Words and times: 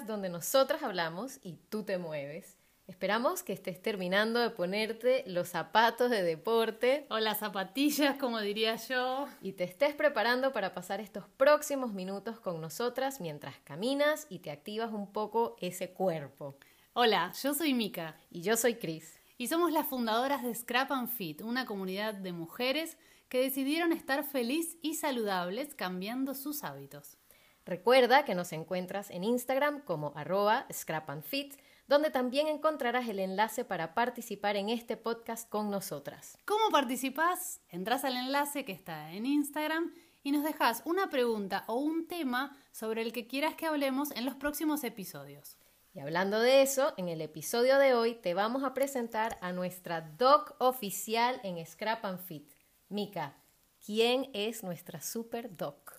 podcast 0.00 0.06
donde 0.06 0.28
nosotras 0.28 0.82
hablamos 0.82 1.38
y 1.42 1.56
tú 1.68 1.82
te 1.84 1.98
mueves. 1.98 2.56
Esperamos 2.86 3.42
que 3.42 3.52
estés 3.52 3.80
terminando 3.80 4.40
de 4.40 4.50
ponerte 4.50 5.22
los 5.26 5.48
zapatos 5.48 6.10
de 6.10 6.22
deporte 6.22 7.06
o 7.08 7.18
las 7.18 7.38
zapatillas, 7.38 8.16
como 8.18 8.40
diría 8.40 8.76
yo, 8.76 9.28
y 9.42 9.52
te 9.52 9.64
estés 9.64 9.94
preparando 9.94 10.52
para 10.52 10.74
pasar 10.74 11.00
estos 11.00 11.24
próximos 11.36 11.92
minutos 11.92 12.40
con 12.40 12.60
nosotras 12.60 13.20
mientras 13.20 13.58
caminas 13.60 14.26
y 14.28 14.40
te 14.40 14.50
activas 14.50 14.92
un 14.92 15.12
poco 15.12 15.56
ese 15.60 15.90
cuerpo. 15.90 16.56
Hola, 16.94 17.32
yo 17.42 17.54
soy 17.54 17.74
Mika 17.74 18.16
y 18.30 18.42
yo 18.42 18.56
soy 18.56 18.76
Chris 18.76 19.20
y 19.38 19.46
somos 19.48 19.72
las 19.72 19.86
fundadoras 19.86 20.42
de 20.42 20.54
Scrap 20.54 20.90
and 20.92 21.08
Fit, 21.08 21.42
una 21.42 21.66
comunidad 21.66 22.14
de 22.14 22.32
mujeres 22.32 22.96
que 23.28 23.40
decidieron 23.40 23.92
estar 23.92 24.24
feliz 24.24 24.76
y 24.82 24.94
saludables 24.94 25.74
cambiando 25.74 26.34
sus 26.34 26.64
hábitos. 26.64 27.16
Recuerda 27.64 28.24
que 28.24 28.34
nos 28.34 28.52
encuentras 28.52 29.10
en 29.10 29.24
Instagram 29.24 29.80
como 29.82 30.12
arroba 30.16 30.66
scrapandfit, 30.72 31.54
donde 31.86 32.10
también 32.10 32.46
encontrarás 32.46 33.08
el 33.08 33.18
enlace 33.18 33.64
para 33.64 33.94
participar 33.94 34.56
en 34.56 34.68
este 34.68 34.96
podcast 34.96 35.48
con 35.48 35.70
nosotras. 35.70 36.38
¿Cómo 36.44 36.70
participás? 36.70 37.60
Entrás 37.68 38.04
al 38.04 38.16
enlace 38.16 38.64
que 38.64 38.72
está 38.72 39.12
en 39.12 39.26
Instagram 39.26 39.92
y 40.22 40.32
nos 40.32 40.44
dejas 40.44 40.82
una 40.84 41.10
pregunta 41.10 41.64
o 41.66 41.76
un 41.76 42.06
tema 42.06 42.56
sobre 42.72 43.02
el 43.02 43.12
que 43.12 43.26
quieras 43.26 43.54
que 43.54 43.66
hablemos 43.66 44.10
en 44.12 44.24
los 44.24 44.34
próximos 44.36 44.84
episodios. 44.84 45.56
Y 45.92 45.98
hablando 45.98 46.38
de 46.38 46.62
eso, 46.62 46.94
en 46.96 47.08
el 47.08 47.20
episodio 47.20 47.78
de 47.78 47.94
hoy 47.94 48.14
te 48.14 48.34
vamos 48.34 48.62
a 48.62 48.74
presentar 48.74 49.36
a 49.40 49.50
nuestra 49.52 50.00
doc 50.00 50.54
oficial 50.60 51.40
en 51.42 51.64
Scrap 51.66 52.04
and 52.04 52.20
Fit. 52.20 52.52
Mica, 52.88 53.36
¿quién 53.84 54.30
es 54.32 54.62
nuestra 54.62 55.00
super 55.00 55.56
doc? 55.56 55.89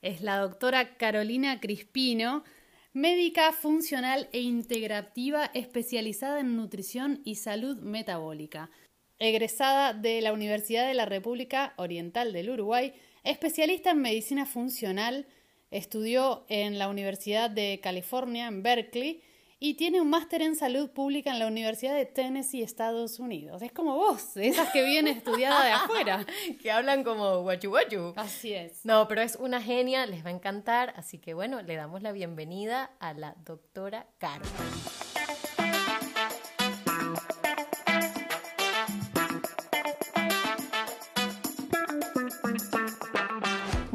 Es 0.00 0.20
la 0.20 0.38
doctora 0.38 0.96
Carolina 0.96 1.58
Crispino, 1.58 2.44
médica 2.92 3.52
funcional 3.52 4.28
e 4.32 4.40
integrativa 4.40 5.50
especializada 5.54 6.38
en 6.38 6.56
nutrición 6.56 7.20
y 7.24 7.34
salud 7.34 7.78
metabólica. 7.78 8.70
Egresada 9.18 9.94
de 9.94 10.20
la 10.20 10.32
Universidad 10.32 10.86
de 10.86 10.94
la 10.94 11.04
República 11.04 11.74
Oriental 11.76 12.32
del 12.32 12.50
Uruguay, 12.50 12.92
especialista 13.24 13.90
en 13.90 14.00
medicina 14.00 14.46
funcional, 14.46 15.26
estudió 15.72 16.46
en 16.48 16.78
la 16.78 16.88
Universidad 16.88 17.50
de 17.50 17.80
California, 17.82 18.46
en 18.46 18.62
Berkeley, 18.62 19.24
y 19.60 19.74
tiene 19.74 20.00
un 20.00 20.08
máster 20.08 20.42
en 20.42 20.54
salud 20.54 20.90
pública 20.90 21.30
en 21.30 21.38
la 21.38 21.46
Universidad 21.46 21.94
de 21.94 22.06
Tennessee, 22.06 22.62
Estados 22.62 23.18
Unidos. 23.18 23.62
Es 23.62 23.72
como 23.72 23.96
vos, 23.96 24.36
esas 24.36 24.70
que 24.72 24.84
vienen 24.84 25.16
estudiadas 25.16 25.64
de 25.64 25.70
afuera. 25.70 26.26
que 26.62 26.70
hablan 26.70 27.02
como 27.02 27.42
guachu 27.42 27.70
guachu. 27.70 28.12
Así 28.16 28.52
es. 28.52 28.84
No, 28.84 29.08
pero 29.08 29.22
es 29.22 29.36
una 29.36 29.60
genia, 29.60 30.06
les 30.06 30.24
va 30.24 30.30
a 30.30 30.32
encantar. 30.32 30.94
Así 30.96 31.18
que 31.18 31.34
bueno, 31.34 31.62
le 31.62 31.74
damos 31.74 32.02
la 32.02 32.12
bienvenida 32.12 32.92
a 33.00 33.14
la 33.14 33.34
doctora 33.44 34.06
Caro. 34.18 34.44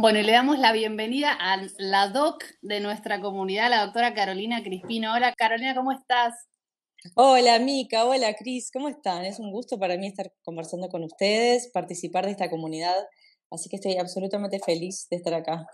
Bueno, 0.03 0.19
y 0.19 0.23
le 0.23 0.33
damos 0.33 0.59
la 0.59 0.73
bienvenida 0.73 1.31
a 1.31 1.65
la 1.77 2.09
doc 2.09 2.43
de 2.61 2.81
nuestra 2.81 3.21
comunidad, 3.21 3.69
la 3.69 3.85
doctora 3.85 4.13
Carolina 4.13 4.61
Crispino. 4.61 5.13
Hola 5.13 5.31
Carolina, 5.31 5.73
¿cómo 5.73 5.94
estás? 5.94 6.33
Hola 7.16 7.57
Mica, 7.59 8.03
hola 8.03 8.33
Cris, 8.33 8.69
¿cómo 8.69 8.89
están? 8.89 9.23
Es 9.23 9.39
un 9.39 9.50
gusto 9.50 9.79
para 9.79 9.95
mí 9.95 10.07
estar 10.07 10.33
conversando 10.44 10.89
con 10.89 11.05
ustedes, 11.05 11.72
participar 11.73 12.25
de 12.25 12.31
esta 12.31 12.50
comunidad, 12.50 12.97
así 13.50 13.69
que 13.69 13.78
estoy 13.78 13.95
absolutamente 13.95 14.59
feliz 14.59 15.07
de 15.09 15.16
estar 15.16 15.35
acá. 15.35 15.67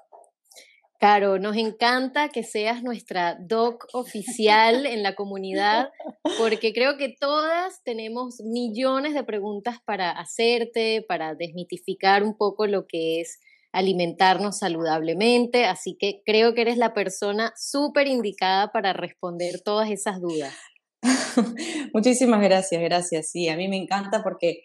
Caro, 0.99 1.39
nos 1.39 1.55
encanta 1.55 2.29
que 2.29 2.43
seas 2.43 2.83
nuestra 2.83 3.35
doc 3.39 3.87
oficial 3.93 4.85
en 4.85 5.01
la 5.01 5.15
comunidad, 5.15 5.89
porque 6.37 6.71
creo 6.71 6.97
que 6.97 7.15
todas 7.19 7.81
tenemos 7.83 8.41
millones 8.41 9.15
de 9.15 9.23
preguntas 9.23 9.77
para 9.83 10.11
hacerte, 10.11 11.03
para 11.07 11.33
desmitificar 11.33 12.21
un 12.21 12.37
poco 12.37 12.67
lo 12.67 12.85
que 12.85 13.21
es 13.21 13.39
alimentarnos 13.71 14.59
saludablemente, 14.59 15.65
así 15.65 15.95
que 15.99 16.21
creo 16.25 16.53
que 16.53 16.61
eres 16.61 16.77
la 16.77 16.93
persona 16.93 17.53
súper 17.57 18.07
indicada 18.07 18.71
para 18.71 18.93
responder 18.93 19.61
todas 19.63 19.89
esas 19.89 20.19
dudas. 20.19 20.53
Muchísimas 21.93 22.41
gracias, 22.41 22.81
gracias. 22.81 23.29
Sí, 23.29 23.47
a 23.49 23.55
mí 23.55 23.67
me 23.67 23.77
encanta 23.77 24.23
porque 24.23 24.63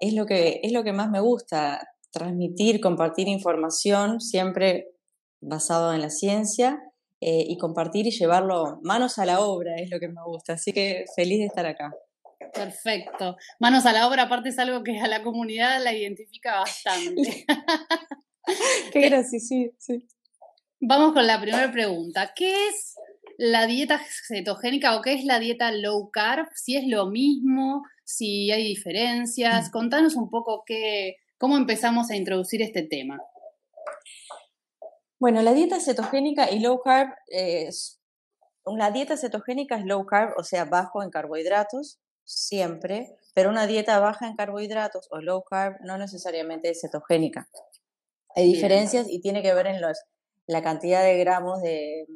es 0.00 0.14
lo 0.14 0.26
que, 0.26 0.60
es 0.62 0.72
lo 0.72 0.84
que 0.84 0.92
más 0.92 1.10
me 1.10 1.20
gusta, 1.20 1.86
transmitir, 2.10 2.80
compartir 2.80 3.28
información, 3.28 4.20
siempre 4.20 4.88
basado 5.40 5.92
en 5.92 6.00
la 6.00 6.10
ciencia, 6.10 6.80
eh, 7.20 7.46
y 7.48 7.56
compartir 7.56 8.06
y 8.06 8.10
llevarlo 8.10 8.78
manos 8.82 9.18
a 9.18 9.24
la 9.24 9.40
obra 9.40 9.76
es 9.76 9.90
lo 9.90 9.98
que 9.98 10.08
me 10.08 10.22
gusta. 10.24 10.54
Así 10.54 10.72
que 10.72 11.06
feliz 11.14 11.38
de 11.38 11.46
estar 11.46 11.66
acá. 11.66 11.94
Perfecto. 12.52 13.36
Manos 13.58 13.86
a 13.86 13.92
la 13.92 14.06
obra, 14.06 14.24
aparte 14.24 14.50
es 14.50 14.58
algo 14.58 14.82
que 14.82 15.00
a 15.00 15.08
la 15.08 15.22
comunidad 15.22 15.82
la 15.82 15.94
identifica 15.94 16.60
bastante. 16.60 17.46
Qué 18.92 19.24
sí, 19.24 19.72
sí. 19.78 20.06
Vamos 20.80 21.12
con 21.12 21.26
la 21.26 21.40
primera 21.40 21.72
pregunta. 21.72 22.32
¿Qué 22.34 22.68
es 22.68 22.94
la 23.38 23.66
dieta 23.66 24.00
cetogénica 24.28 24.96
o 24.96 25.02
qué 25.02 25.14
es 25.14 25.24
la 25.24 25.38
dieta 25.38 25.72
low 25.72 26.10
carb? 26.10 26.46
Si 26.54 26.76
es 26.76 26.86
lo 26.86 27.06
mismo, 27.06 27.82
si 28.04 28.50
hay 28.50 28.64
diferencias. 28.64 29.68
Mm. 29.68 29.72
Contanos 29.72 30.14
un 30.16 30.30
poco 30.30 30.62
qué, 30.66 31.16
cómo 31.38 31.56
empezamos 31.56 32.10
a 32.10 32.16
introducir 32.16 32.62
este 32.62 32.82
tema. 32.82 33.20
Bueno, 35.18 35.42
la 35.42 35.54
dieta 35.54 35.80
cetogénica 35.80 36.50
y 36.50 36.60
low 36.60 36.80
carb 36.82 37.10
es. 37.28 38.00
Una 38.64 38.90
dieta 38.90 39.16
cetogénica 39.16 39.76
es 39.76 39.84
low 39.84 40.04
carb, 40.06 40.34
o 40.38 40.42
sea, 40.42 40.64
bajo 40.64 41.02
en 41.02 41.10
carbohidratos, 41.10 42.00
siempre, 42.24 43.16
pero 43.32 43.50
una 43.50 43.66
dieta 43.66 43.98
baja 44.00 44.26
en 44.26 44.34
carbohidratos 44.34 45.06
o 45.10 45.20
low 45.20 45.44
carb 45.44 45.76
no 45.82 45.96
necesariamente 45.98 46.70
es 46.70 46.80
cetogénica. 46.80 47.48
Hay 48.36 48.52
diferencias 48.52 49.06
y 49.08 49.20
tiene 49.20 49.42
que 49.42 49.54
ver 49.54 49.66
en 49.66 49.80
los, 49.80 49.98
la 50.46 50.62
cantidad 50.62 51.02
de 51.02 51.16
gramos 51.16 51.62
de, 51.62 52.06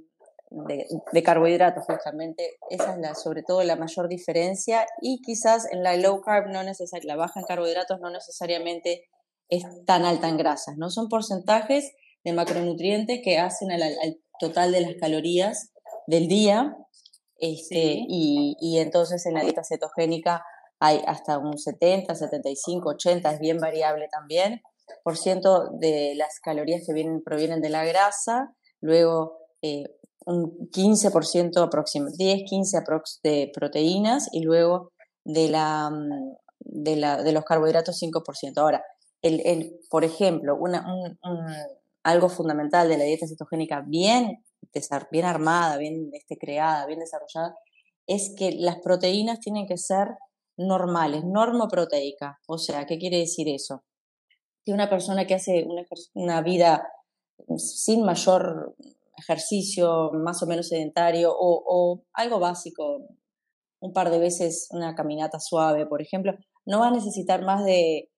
de, 0.51 1.23
carbohidratos, 1.23 1.85
justamente. 1.87 2.59
Esa 2.69 2.93
es 2.93 2.99
la, 2.99 3.15
sobre 3.15 3.43
todo 3.43 3.65
la 3.65 3.77
mayor 3.77 4.07
diferencia. 4.07 4.87
Y 5.01 5.23
quizás 5.23 5.67
en 5.73 5.83
la 5.83 5.97
low 5.97 6.21
carb, 6.21 6.49
no 6.49 6.63
la 6.63 7.17
baja 7.17 7.41
en 7.41 7.47
carbohidratos 7.47 8.01
no 8.01 8.11
necesariamente 8.11 9.09
es 9.49 9.65
tan 9.87 10.05
alta 10.05 10.29
en 10.29 10.37
grasas, 10.37 10.77
¿no? 10.77 10.91
Son 10.91 11.09
porcentajes 11.09 11.91
de 12.23 12.33
macronutrientes 12.35 13.21
que 13.25 13.39
hacen 13.39 13.73
al, 13.73 13.83
total 14.39 14.73
de 14.73 14.83
las 14.83 14.95
calorías 15.01 15.73
del 16.07 16.29
día. 16.29 16.77
Este, 17.39 17.97
y, 17.97 18.59
y 18.61 18.79
entonces 18.79 19.25
en 19.25 19.33
la 19.33 19.43
dieta 19.43 19.65
cetogénica 19.65 20.45
hay 20.81 21.03
hasta 21.07 21.39
un 21.39 21.57
70, 21.57 22.15
75, 22.15 22.91
80, 22.91 23.33
es 23.33 23.41
bien 23.41 23.57
variable 23.57 24.09
también 24.13 24.61
de 25.79 26.15
las 26.17 26.41
calorías 26.41 26.83
que 26.87 26.93
vienen, 26.93 27.23
provienen 27.23 27.61
de 27.61 27.71
la 27.71 27.85
grasa, 27.85 28.55
luego 28.81 29.39
eh, 29.63 29.85
un 30.27 30.71
15% 30.71 31.63
aproximadamente, 31.63 32.25
10, 32.25 32.43
15 32.49 32.79
aprox 32.79 33.21
de 33.23 33.51
proteínas 33.55 34.29
y 34.33 34.43
luego 34.43 34.93
de, 35.25 35.49
la, 35.49 35.91
mm, 35.91 36.37
de, 36.61 36.97
la, 36.97 37.23
de 37.23 37.33
los 37.33 37.45
carbohidratos 37.45 38.01
5%. 38.01 38.59
Ahora, 38.59 38.83
el, 39.23 39.41
el, 39.45 39.81
por 39.91 40.05
ejemplo, 40.05 40.57
una, 40.57 40.87
un, 40.87 41.19
algo 42.03 42.29
fundamental 42.29 42.89
de 42.89 42.99
la 42.99 43.05
dieta 43.05 43.27
cetogénica 43.27 43.83
bien, 43.87 44.45
bien 45.11 45.25
armada, 45.25 45.77
bien 45.77 46.11
este, 46.13 46.37
creada, 46.39 46.87
bien 46.87 47.01
desarrollada, 47.01 47.55
es 48.07 48.35
que 48.37 48.53
las 48.53 48.79
proteínas 48.81 49.41
tienen 49.41 49.67
que 49.67 49.77
ser 49.77 50.09
normales, 50.57 51.23
normoproteica. 51.25 52.39
O 52.47 52.59
sea, 52.59 52.87
¿qué 52.87 52.99
quiere 52.99 53.19
decir 53.19 53.49
eso? 53.49 53.85
Que 54.71 54.75
una 54.75 54.89
persona 54.89 55.27
que 55.27 55.35
hace 55.35 55.67
una, 56.15 56.43
vida 56.43 56.89
sin 57.57 58.05
mayor 58.05 58.77
ejercicio, 59.19 60.13
más 60.13 60.45
o 60.45 60.47
menos 60.47 60.69
sedentario 60.69 61.35
o, 61.37 62.05
algo 62.13 62.39
básico, 62.39 63.09
un 63.81 63.93
par 63.93 64.11
de 64.11 64.21
veces 64.21 64.69
una 64.71 64.95
caminata 64.95 65.41
suave, 65.41 65.87
por 65.87 66.01
ejemplo, 66.03 66.35
no 66.67 66.79
va 66.79 66.89
a 66.89 66.93
necesitar 66.93 67.43
más 67.43 67.65
de 67.65 68.11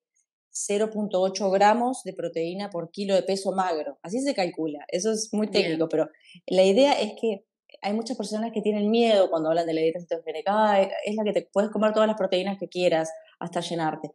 0.8 0.53 1.51
gramos 1.51 2.03
de 2.05 2.13
proteína 2.13 2.69
por 2.69 2.91
kilo 2.91 3.15
de 3.15 3.23
peso 3.23 3.53
magro. 3.53 3.99
Así 4.03 4.21
se 4.21 4.35
calcula. 4.35 4.85
Eso 4.89 5.11
es 5.11 5.31
muy 5.33 5.51
técnico, 5.51 5.89
pero 5.89 6.11
la 6.47 6.65
idea 6.65 7.01
es 7.01 7.15
que 7.19 7.47
hay 7.81 7.95
muchas 7.95 8.19
personas 8.19 8.53
que 8.53 8.61
tienen 8.61 8.91
miedo 8.91 9.31
cuando 9.31 9.49
hablan 9.49 9.67
de 9.67 9.73
la 9.73 9.81
dieta 9.81 10.01
cetogénica. 10.01 10.83
es 10.83 11.17
la 11.17 11.25
que 11.25 11.33
te 11.33 11.49
puedes 11.51 11.71
comer 11.71 11.95
todas 11.95 12.09
las 12.09 12.19
proteínas 12.19 12.59
que 12.59 12.69
quieras 12.69 13.11
hasta 13.39 13.61
llenarte. 13.61 14.11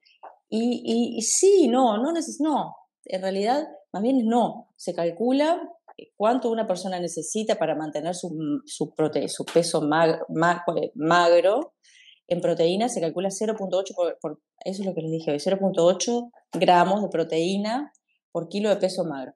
Y, 0.49 1.17
y, 1.17 1.21
sí, 1.21 1.67
no, 1.67 1.97
no, 1.97 2.13
no. 2.39 2.75
En 3.05 3.21
realidad, 3.21 3.67
más 3.91 4.03
bien 4.03 4.25
no. 4.27 4.71
Se 4.75 4.93
calcula 4.93 5.61
cuánto 6.15 6.49
una 6.49 6.67
persona 6.67 6.99
necesita 6.99 7.55
para 7.55 7.75
mantener 7.75 8.15
su, 8.15 8.61
su, 8.65 8.93
su 9.27 9.45
peso 9.45 9.81
magro 9.81 11.73
en 12.27 12.41
proteína, 12.41 12.89
se 12.89 13.01
calcula 13.01 13.29
0.8, 13.29 14.17
por, 14.19 14.41
eso 14.65 14.81
es 14.81 14.85
lo 14.85 14.93
que 14.93 15.01
les 15.01 15.11
dije 15.11 15.31
hoy, 15.31 15.37
0.8 15.37 16.29
gramos 16.53 17.01
de 17.01 17.09
proteína 17.09 17.93
por 18.31 18.49
kilo 18.49 18.69
de 18.69 18.75
peso 18.75 19.05
magro. 19.05 19.33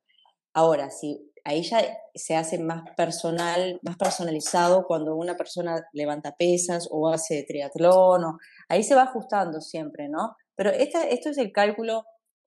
Ahora, 0.54 0.92
si 0.92 1.32
ahí 1.46 1.64
ya 1.64 1.82
se 2.14 2.36
hace 2.36 2.60
más 2.60 2.84
personal, 2.98 3.80
más 3.82 3.96
personalizado 3.96 4.86
cuando 4.86 5.16
una 5.16 5.38
persona 5.38 5.82
levanta 5.94 6.36
pesas 6.36 6.88
o 6.92 7.10
hace 7.10 7.44
triatlón, 7.48 8.38
ahí 8.68 8.84
se 8.84 8.96
va 8.96 9.04
ajustando 9.04 9.62
siempre, 9.62 10.10
¿no? 10.10 10.36
Pero 10.62 10.76
esta, 10.76 11.10
esto 11.10 11.32
es 11.32 11.40
el 11.40 11.52
cálculo 11.52 12.06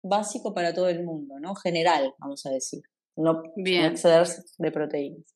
básico 0.03 0.55
para 0.55 0.73
todo 0.73 0.89
el 0.89 1.05
mundo, 1.05 1.39
¿no? 1.39 1.55
General, 1.55 2.15
vamos 2.19 2.47
a 2.47 2.51
decir, 2.51 2.81
no, 3.17 3.43
Bien. 3.55 3.85
excederse 3.85 4.45
de 4.57 4.73
proteínas. 4.73 5.27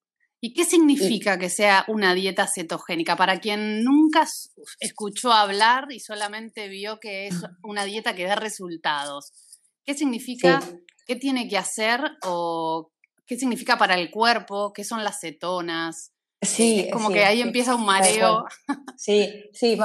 ¿Y 0.40 0.54
qué 0.54 0.64
significa 0.64 1.38
que 1.38 1.50
sea 1.50 1.84
una 1.86 2.14
dieta 2.14 2.48
cetogénica? 2.48 3.14
Para 3.14 3.40
quien 3.40 3.84
nunca 3.84 4.26
escuchó 4.80 5.32
hablar 5.32 5.88
y 5.90 6.00
solamente 6.00 6.68
vio 6.68 6.98
que 6.98 7.26
es 7.26 7.34
una 7.62 7.84
dieta 7.84 8.14
que 8.14 8.24
da 8.24 8.36
resultados, 8.36 9.34
¿qué 9.84 9.92
significa? 9.92 10.58
¿Qué 11.06 11.16
tiene 11.16 11.48
que 11.48 11.58
hacer 11.58 12.00
o 12.22 12.90
qué 13.26 13.36
significa 13.36 13.76
para 13.76 13.96
el 13.96 14.10
cuerpo, 14.10 14.72
qué 14.72 14.82
son 14.82 15.04
las 15.04 15.20
cetonas. 15.20 16.11
Sí, 16.42 16.88
como 16.92 17.10
que 17.10 17.24
ahí 17.24 17.40
empieza 17.40 17.74
un 17.74 17.86
mareo. 17.86 18.44
Sí, 18.96 19.50
sí, 19.52 19.78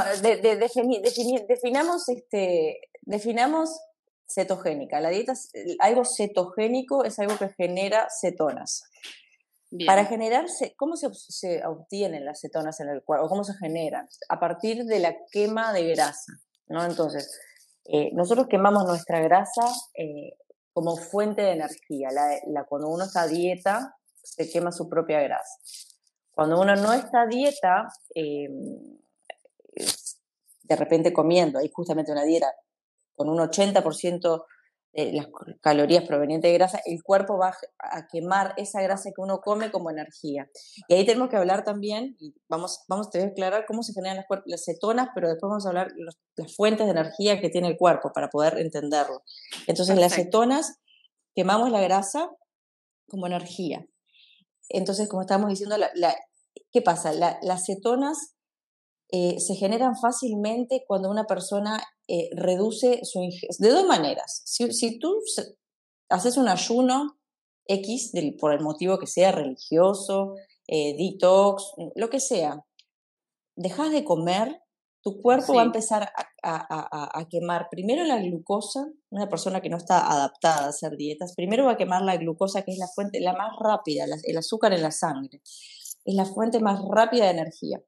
definamos, 1.48 2.10
este, 2.10 2.82
definamos 3.02 3.80
cetogénica. 4.28 5.00
La 5.00 5.10
dieta, 5.10 5.34
algo 5.80 6.04
cetogénico 6.06 7.04
es 7.04 7.20
algo 7.20 7.38
que 7.38 7.50
genera 7.50 8.08
cetonas. 8.10 8.84
Para 9.86 10.06
generarse, 10.06 10.76
¿cómo 10.78 10.96
se, 10.96 11.66
obtienen 11.66 12.24
las 12.26 12.40
cetonas 12.40 12.80
en 12.80 12.90
el 12.90 13.04
cuerpo? 13.04 13.28
¿Cómo 13.28 13.44
se 13.44 13.54
generan? 13.56 14.08
A 14.30 14.40
partir 14.40 14.86
de 14.86 15.00
la 15.00 15.16
quema 15.30 15.74
de 15.74 15.90
grasa, 15.90 16.34
¿no? 16.68 16.86
Entonces, 16.86 17.38
eh, 17.86 18.12
nosotros 18.14 18.48
quemamos 18.50 18.86
nuestra 18.86 19.20
grasa 19.20 19.68
eh, 19.94 20.38
como 20.72 20.96
fuente 20.96 21.42
de 21.42 21.52
energía. 21.52 22.10
La, 22.12 22.64
cuando 22.64 22.88
uno 22.88 23.04
está 23.04 23.24
a 23.24 23.28
dieta, 23.28 23.98
se 24.24 24.50
quema 24.50 24.72
su 24.72 24.88
propia 24.88 25.20
grasa. 25.22 25.60
Cuando 26.38 26.62
uno 26.62 26.76
no 26.76 26.94
está 26.94 27.24
a 27.24 27.26
dieta, 27.26 27.88
em, 28.14 29.00
de 30.62 30.76
repente 30.76 31.12
comiendo, 31.12 31.58
hay 31.58 31.68
justamente 31.74 32.12
una 32.12 32.26
dieta 32.26 32.54
con 33.16 33.28
un 33.28 33.40
80% 33.40 34.46
las 34.94 35.28
calorías 35.62 36.04
provenientes 36.06 36.50
de 36.52 36.58
grasa, 36.58 36.80
el 36.86 37.02
cuerpo 37.02 37.40
va 37.40 37.56
a 37.80 38.08
quemar 38.08 38.54
esa 38.58 38.82
grasa 38.84 39.10
que 39.16 39.22
uno 39.22 39.42
come 39.42 39.72
como 39.72 39.90
energía. 39.90 40.48
Y 40.88 40.94
ahí 40.94 41.06
tenemos 41.08 41.30
que 41.30 41.38
hablar 41.38 41.64
también, 41.64 42.16
y 42.20 42.36
vamos, 42.48 42.84
vamos 42.88 43.10
a 43.16 43.24
aclarar 43.24 43.66
cómo 43.68 43.82
se 43.82 43.94
generan 43.94 44.24
las, 44.46 44.64
cetonas, 44.64 45.10
pero 45.16 45.30
después 45.30 45.50
vamos 45.50 45.66
a 45.66 45.70
hablar 45.70 45.92
las 45.98 46.56
fuentes 46.56 46.86
de 46.86 46.92
energía 46.92 47.42
que 47.42 47.50
tiene 47.50 47.68
el 47.68 47.78
cuerpo 47.78 48.12
para 48.14 48.30
poder 48.30 48.60
entenderlo. 48.60 49.24
Entonces 49.66 49.98
las 49.98 50.14
cetonas, 50.14 50.80
quemamos 51.36 51.72
la 51.72 51.82
grasa 51.82 52.30
como 53.08 53.26
energía. 53.26 53.88
Entonces, 54.70 55.08
como 55.08 55.22
estábamos 55.22 55.50
diciendo, 55.50 55.76
¿qué 56.72 56.82
pasa? 56.82 57.14
las 57.14 57.66
cetonas 57.66 58.36
eh, 59.10 59.40
se 59.40 59.56
generan 59.56 59.96
fácilmente 59.96 60.84
cuando 60.86 61.10
una 61.10 61.26
persona 61.26 61.82
eh, 62.08 62.30
reduce 62.36 63.00
su 63.04 63.22
ingesta. 63.22 63.66
De 63.66 63.72
dos 63.72 63.86
maneras. 63.86 64.42
Si, 64.46 65.00
tú 65.00 65.22
haces 66.10 66.38
un 66.38 66.50
ayuno 66.50 67.18
X 67.66 68.12
por 68.40 68.54
el 68.54 68.62
motivo 68.62 69.00
que 69.00 69.08
sea, 69.08 69.32
religioso, 69.32 70.36
eh, 70.68 70.96
detox, 70.98 71.72
lo 71.96 72.10
que 72.10 72.20
sea, 72.20 72.66
dejas 73.56 73.92
de 73.92 74.04
comer, 74.04 74.62
tu 75.08 75.22
cuerpo 75.22 75.54
va 75.54 75.62
a 75.62 75.66
empezar 75.66 76.12
a, 76.44 77.28
quemar 77.30 77.70
primero 77.72 78.04
la 78.04 78.18
glucosa, 78.18 78.86
una 79.10 79.30
persona 79.30 79.62
que 79.62 79.70
no 79.70 79.78
está 79.78 80.12
adaptada 80.12 80.66
a 80.66 80.70
hacer 80.70 80.98
dietas, 80.98 81.34
primero 81.34 81.64
va 81.64 81.72
a 81.74 81.78
quemar 81.78 82.02
la 82.02 82.18
glucosa, 82.18 82.64
que 82.64 82.72
es 82.72 82.78
la 82.78 82.88
fuente, 82.88 83.22
la 83.22 83.32
más 83.32 83.56
rápida, 83.58 84.04
el 84.04 84.38
azúcar 84.38 84.74
en 84.74 84.82
la 84.82 84.92
sangre, 84.92 85.40
es 86.04 86.14
la 86.14 86.26
fuente 86.26 86.60
más 86.60 86.82
rápida 86.90 87.24
de 87.24 87.32
energía. 87.32 87.82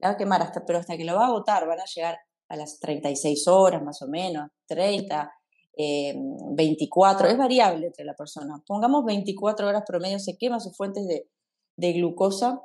La 0.00 0.08
va 0.08 0.14
a 0.14 0.16
quemar, 0.18 0.42
hasta, 0.42 0.66
pero 0.66 0.78
hasta 0.78 0.98
que 0.98 1.06
lo 1.06 1.14
va 1.14 1.24
a 1.24 1.28
agotar, 1.28 1.66
van 1.66 1.80
a 1.80 1.86
llegar 1.86 2.18
a 2.50 2.56
las 2.56 2.78
36 2.78 3.48
horas 3.48 3.82
más 3.82 4.02
o 4.02 4.08
menos, 4.08 4.50
30, 4.66 5.32
24, 5.78 7.26
eh, 7.26 7.32
es 7.32 7.38
variable 7.38 7.86
entre 7.86 8.04
la 8.04 8.14
persona. 8.14 8.62
Pongamos 8.66 9.02
24 9.06 9.66
horas 9.66 9.82
promedio, 9.86 10.18
se 10.18 10.36
quema 10.36 10.60
sus 10.60 10.76
fuentes 10.76 11.06
de, 11.06 11.92
glucosa 11.94 12.60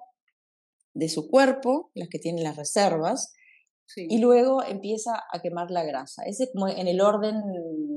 de 0.93 1.07
su 1.07 1.29
cuerpo, 1.29 1.91
las 1.93 2.09
que 2.09 2.19
tienen 2.19 2.43
las 2.43 2.57
reservas, 2.57 3.33
y 3.95 4.19
luego 4.19 4.63
empieza 4.63 5.23
a 5.31 5.41
quemar 5.41 5.71
la 5.71 5.83
grasa. 5.83 6.23
Ese 6.23 6.45
es 6.45 6.51
como 6.53 6.67
en 6.67 6.87
el 6.87 7.01
orden 7.01 7.35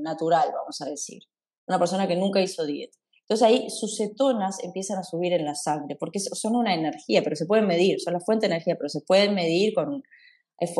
natural, 0.01 0.49
vamos 0.53 0.81
a 0.81 0.85
decir. 0.85 1.23
Una 1.67 1.79
persona 1.79 2.07
que 2.07 2.15
nunca 2.15 2.41
hizo 2.41 2.65
dieta. 2.65 2.97
Entonces 3.21 3.47
ahí 3.47 3.69
sus 3.69 3.97
cetonas 3.97 4.63
empiezan 4.63 4.99
a 4.99 5.03
subir 5.03 5.33
en 5.33 5.45
la 5.45 5.55
sangre, 5.55 5.95
porque 5.99 6.19
son 6.19 6.55
una 6.55 6.75
energía, 6.75 7.23
pero 7.23 7.35
se 7.35 7.47
pueden 7.47 7.65
medir, 7.65 7.99
son 7.99 8.13
la 8.13 8.19
fuente 8.19 8.47
de 8.47 8.53
energía, 8.53 8.75
pero 8.75 8.89
se 8.89 9.01
pueden 9.01 9.33
medir 9.33 9.73
con 9.73 10.03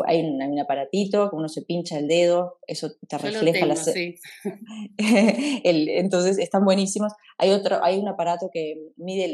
hay 0.06 0.22
un, 0.22 0.58
aparatito 0.58 1.28
que 1.28 1.36
uno 1.36 1.48
se 1.48 1.62
pincha 1.62 1.98
el 1.98 2.08
dedo, 2.08 2.58
eso 2.66 2.92
te 3.08 3.18
refleja 3.18 3.66
la 3.66 3.76
sí. 3.76 4.14
Entonces 5.64 6.38
están 6.38 6.64
buenísimos. 6.64 7.12
Hay 7.36 7.50
otro, 7.50 7.84
hay 7.84 7.98
un 7.98 8.08
aparato 8.08 8.48
que 8.52 8.92
mide 8.96 9.24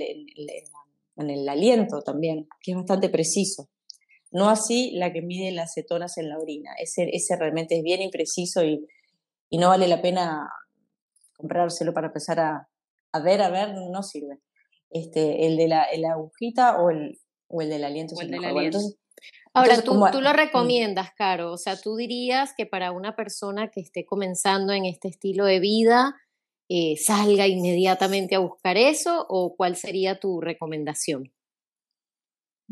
en 1.16 1.30
el, 1.30 1.48
aliento 1.48 2.00
también, 2.02 2.48
que 2.60 2.72
es 2.72 2.76
bastante 2.76 3.08
preciso. 3.08 3.68
No 4.32 4.48
así 4.48 4.90
la 4.92 5.12
que 5.12 5.22
mide 5.22 5.52
las 5.52 5.74
cetonas 5.74 6.18
en 6.18 6.28
la 6.28 6.38
orina. 6.38 6.72
Ese, 6.78 7.08
ese 7.12 7.36
realmente 7.36 7.76
es 7.76 7.82
bien 7.82 8.02
impreciso 8.02 8.64
y, 8.64 8.86
y 9.50 9.58
no 9.58 9.68
vale 9.68 9.86
la 9.86 10.02
pena 10.02 10.48
comprárselo 11.36 11.92
para 11.92 12.08
empezar 12.08 12.40
a, 12.40 12.68
a 13.12 13.20
ver, 13.20 13.42
a 13.42 13.50
ver, 13.50 13.74
no 13.74 14.02
sirve. 14.02 14.38
Este, 14.90 15.46
el 15.46 15.56
de 15.56 15.68
la, 15.68 15.86
agujita 16.12 16.80
o 16.80 16.90
el, 16.90 17.18
o 17.48 17.62
el 17.62 17.70
del 17.70 17.84
aliento. 17.84 18.14
el 18.20 18.30
del 18.30 18.44
aliento. 18.44 18.78
Ahora, 19.54 19.82
tú, 19.82 20.02
tú, 20.10 20.20
lo 20.20 20.30
mm. 20.30 20.36
recomiendas, 20.36 21.10
Caro, 21.16 21.52
o 21.52 21.58
sea, 21.58 21.78
tú 21.78 21.96
dirías 21.96 22.54
que 22.56 22.66
para 22.66 22.90
una 22.90 23.14
persona 23.14 23.70
que 23.70 23.80
esté 23.80 24.04
comenzando 24.06 24.72
en 24.72 24.86
este 24.86 25.08
estilo 25.08 25.44
de 25.44 25.60
vida, 25.60 26.14
eh, 26.74 26.96
salga 26.96 27.46
inmediatamente 27.46 28.34
a 28.34 28.38
buscar 28.38 28.78
eso 28.78 29.26
o 29.28 29.54
cuál 29.56 29.76
sería 29.76 30.18
tu 30.18 30.40
recomendación? 30.40 31.30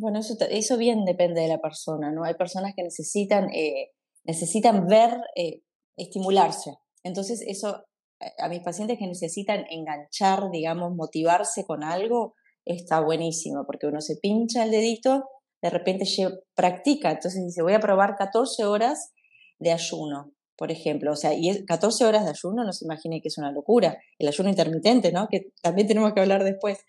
Bueno, 0.00 0.18
eso, 0.20 0.34
eso 0.48 0.78
bien 0.78 1.04
depende 1.04 1.42
de 1.42 1.48
la 1.48 1.58
persona, 1.58 2.10
¿no? 2.10 2.24
Hay 2.24 2.32
personas 2.32 2.72
que 2.74 2.82
necesitan, 2.82 3.50
eh, 3.52 3.90
necesitan 4.24 4.86
ver, 4.86 5.20
eh, 5.36 5.60
estimularse. 5.94 6.78
Entonces, 7.02 7.44
eso, 7.46 7.84
a 8.38 8.48
mis 8.48 8.60
pacientes 8.60 8.98
que 8.98 9.06
necesitan 9.06 9.66
enganchar, 9.68 10.50
digamos, 10.50 10.94
motivarse 10.94 11.66
con 11.66 11.84
algo, 11.84 12.34
está 12.64 13.00
buenísimo, 13.00 13.66
porque 13.66 13.88
uno 13.88 14.00
se 14.00 14.16
pincha 14.16 14.64
el 14.64 14.70
dedito 14.70 15.24
de 15.62 15.68
repente 15.68 16.06
practica, 16.54 17.10
entonces 17.10 17.44
dice, 17.44 17.60
voy 17.60 17.74
a 17.74 17.80
probar 17.80 18.16
14 18.16 18.64
horas 18.64 19.12
de 19.58 19.72
ayuno, 19.72 20.32
por 20.60 20.70
ejemplo, 20.70 21.12
o 21.12 21.16
sea, 21.16 21.32
y 21.32 21.64
14 21.64 22.04
horas 22.04 22.24
de 22.24 22.32
ayuno, 22.32 22.64
no 22.64 22.74
se 22.74 22.84
imagine 22.84 23.22
que 23.22 23.28
es 23.28 23.38
una 23.38 23.50
locura, 23.50 23.96
el 24.18 24.28
ayuno 24.28 24.50
intermitente, 24.50 25.10
¿no? 25.10 25.26
Que 25.26 25.52
también 25.62 25.88
tenemos 25.88 26.12
que 26.12 26.20
hablar 26.20 26.44
después. 26.44 26.80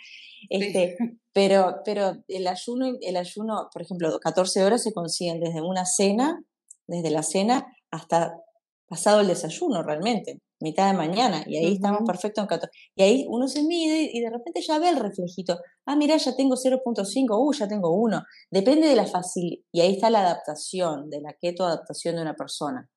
Este, 0.50 0.98
pero, 1.32 1.78
pero 1.86 2.18
el 2.28 2.48
ayuno, 2.48 2.98
el 3.00 3.16
ayuno, 3.16 3.70
por 3.72 3.82
ejemplo, 3.82 4.20
14 4.20 4.66
horas 4.66 4.84
se 4.84 4.92
consiguen 4.92 5.40
desde 5.40 5.62
una 5.62 5.86
cena, 5.86 6.44
desde 6.86 7.12
la 7.12 7.24
cena 7.24 7.66
hasta 7.92 8.36
pasado 8.90 9.22
el 9.22 9.28
desayuno 9.28 9.84
realmente 9.84 10.42
mitad 10.60 10.92
de 10.92 10.98
mañana, 10.98 11.44
y 11.48 11.56
ahí 11.56 11.74
estamos 11.74 12.02
perfectos 12.06 12.44
en 12.44 12.48
14. 12.48 12.78
Y 12.96 13.04
ahí 13.04 13.26
uno 13.30 13.48
se 13.48 13.64
mide 13.64 14.12
y 14.14 14.20
de 14.20 14.30
repente 14.30 14.62
ya 14.62 14.80
ve 14.80 14.90
el 14.90 14.98
reflejito. 14.98 15.60
Ah, 15.86 15.96
mira, 15.96 16.18
ya 16.18 16.36
tengo 16.36 16.56
0.5, 16.56 17.30
uh, 17.32 17.54
ya 17.54 17.68
tengo 17.70 17.96
1. 17.96 18.22
Depende 18.52 18.88
de 18.88 18.96
la 18.96 19.08
facilidad. 19.08 19.64
Y 19.72 19.80
ahí 19.80 19.94
está 19.94 20.10
la 20.10 20.22
adaptación, 20.22 21.10
de 21.10 21.22
la 21.22 21.34
keto 21.40 21.66
adaptación 21.66 22.18
de 22.18 22.22
una 22.22 22.36
persona. 22.36 22.90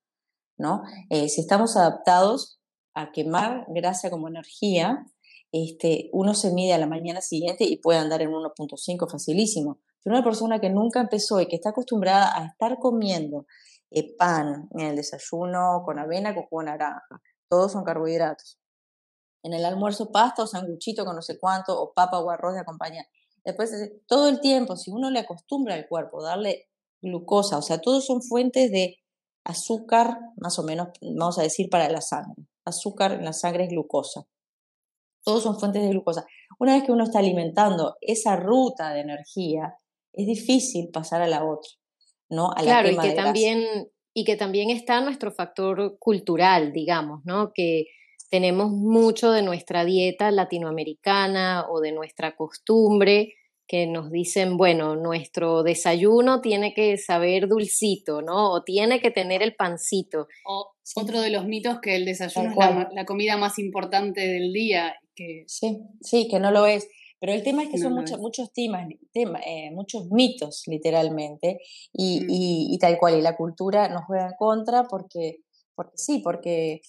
¿No? 0.56 0.82
Eh, 1.10 1.28
si 1.28 1.40
estamos 1.40 1.76
adaptados 1.76 2.60
a 2.94 3.12
quemar 3.12 3.66
grasa 3.68 4.10
como 4.10 4.28
energía, 4.28 5.06
este, 5.52 6.10
uno 6.12 6.34
se 6.34 6.52
mide 6.52 6.72
a 6.72 6.78
la 6.78 6.86
mañana 6.86 7.20
siguiente 7.20 7.64
y 7.64 7.76
puede 7.76 7.98
andar 7.98 8.22
en 8.22 8.30
1.5 8.30 9.10
facilísimo. 9.10 9.78
Pero 10.02 10.16
una 10.16 10.24
persona 10.24 10.60
que 10.60 10.70
nunca 10.70 11.00
empezó 11.00 11.40
y 11.40 11.46
que 11.46 11.56
está 11.56 11.70
acostumbrada 11.70 12.36
a 12.36 12.46
estar 12.46 12.78
comiendo 12.78 13.46
eh, 13.90 14.16
pan 14.16 14.68
en 14.72 14.86
el 14.86 14.96
desayuno 14.96 15.82
con 15.84 15.98
avena 15.98 16.34
con 16.34 16.44
jugo 16.44 16.62
naranja, 16.64 17.22
todos 17.48 17.72
son 17.72 17.84
carbohidratos. 17.84 18.58
En 19.44 19.52
el 19.52 19.64
almuerzo 19.64 20.10
pasta 20.10 20.42
o 20.42 20.46
sanguchito 20.46 21.04
con 21.04 21.16
no 21.16 21.22
sé 21.22 21.38
cuánto, 21.38 21.80
o 21.80 21.92
papa 21.92 22.18
o 22.18 22.30
arroz 22.30 22.54
de 22.54 22.60
acompañar. 22.60 23.06
Después, 23.44 23.70
todo 24.06 24.28
el 24.28 24.40
tiempo, 24.40 24.76
si 24.76 24.90
uno 24.90 25.10
le 25.10 25.20
acostumbra 25.20 25.74
al 25.74 25.86
cuerpo, 25.86 26.22
darle 26.22 26.68
glucosa, 27.02 27.58
o 27.58 27.62
sea, 27.62 27.80
todos 27.80 28.06
son 28.06 28.22
fuentes 28.22 28.70
de 28.72 28.96
azúcar, 29.44 30.18
más 30.36 30.58
o 30.58 30.62
menos, 30.62 30.88
vamos 31.02 31.38
a 31.38 31.42
decir, 31.42 31.68
para 31.70 31.88
la 31.88 32.00
sangre. 32.00 32.46
Azúcar 32.64 33.12
en 33.12 33.24
la 33.24 33.32
sangre 33.32 33.64
es 33.64 33.70
glucosa. 33.70 34.26
Todos 35.22 35.42
son 35.42 35.58
fuentes 35.58 35.82
de 35.82 35.90
glucosa. 35.90 36.26
Una 36.58 36.74
vez 36.74 36.84
que 36.84 36.92
uno 36.92 37.04
está 37.04 37.18
alimentando 37.18 37.96
esa 38.00 38.36
ruta 38.36 38.92
de 38.92 39.00
energía, 39.00 39.74
es 40.12 40.26
difícil 40.26 40.90
pasar 40.92 41.22
a 41.22 41.26
la 41.26 41.44
otra, 41.44 41.70
¿no? 42.30 42.50
A 42.50 42.62
claro, 42.62 42.90
y 42.90 42.96
que 42.96 43.12
también 43.12 43.90
y 44.16 44.24
que 44.24 44.36
también 44.36 44.70
está 44.70 45.00
nuestro 45.00 45.32
factor 45.32 45.98
cultural, 45.98 46.72
digamos, 46.72 47.22
¿no? 47.24 47.52
Que 47.52 47.86
tenemos 48.30 48.70
mucho 48.70 49.32
de 49.32 49.42
nuestra 49.42 49.84
dieta 49.84 50.30
latinoamericana 50.30 51.66
o 51.68 51.80
de 51.80 51.92
nuestra 51.92 52.36
costumbre 52.36 53.34
que 53.66 53.86
nos 53.86 54.10
dicen, 54.10 54.56
bueno, 54.56 54.94
nuestro 54.96 55.62
desayuno 55.62 56.40
tiene 56.40 56.74
que 56.74 56.98
saber 56.98 57.48
dulcito, 57.48 58.20
¿no? 58.20 58.52
O 58.52 58.62
tiene 58.62 59.00
que 59.00 59.10
tener 59.10 59.42
el 59.42 59.54
pancito. 59.54 60.28
O 60.46 60.72
otro 60.96 61.20
de 61.20 61.30
los 61.30 61.46
mitos 61.46 61.80
que 61.80 61.96
el 61.96 62.04
desayuno 62.04 62.50
es 62.50 62.56
la, 62.92 63.04
comida 63.06 63.36
más 63.36 63.58
importante 63.58 64.20
del 64.20 64.52
día. 64.52 64.94
Que... 65.14 65.44
Sí, 65.46 65.78
sí, 66.02 66.28
que 66.28 66.40
no 66.40 66.50
lo 66.50 66.66
es. 66.66 66.88
Pero 67.20 67.32
el 67.32 67.42
tema 67.42 67.62
es 67.62 67.70
que 67.70 67.78
son 67.78 67.94
muchos, 67.94 68.18
muchos 68.18 68.52
temas, 68.52 68.86
eh, 69.14 69.70
muchos 69.70 70.10
mitos, 70.10 70.64
literalmente, 70.66 71.58
y, 71.90 72.20
mm. 72.20 72.26
y, 72.28 72.74
y, 72.74 72.78
tal 72.78 72.98
cual, 72.98 73.18
y 73.18 73.22
la 73.22 73.34
cultura 73.34 73.88
nos 73.88 74.04
juega 74.04 74.26
en 74.26 74.34
contra 74.36 74.84
porque, 74.84 75.38
porque 75.74 75.96
sí, 75.96 76.18
porque 76.18 76.82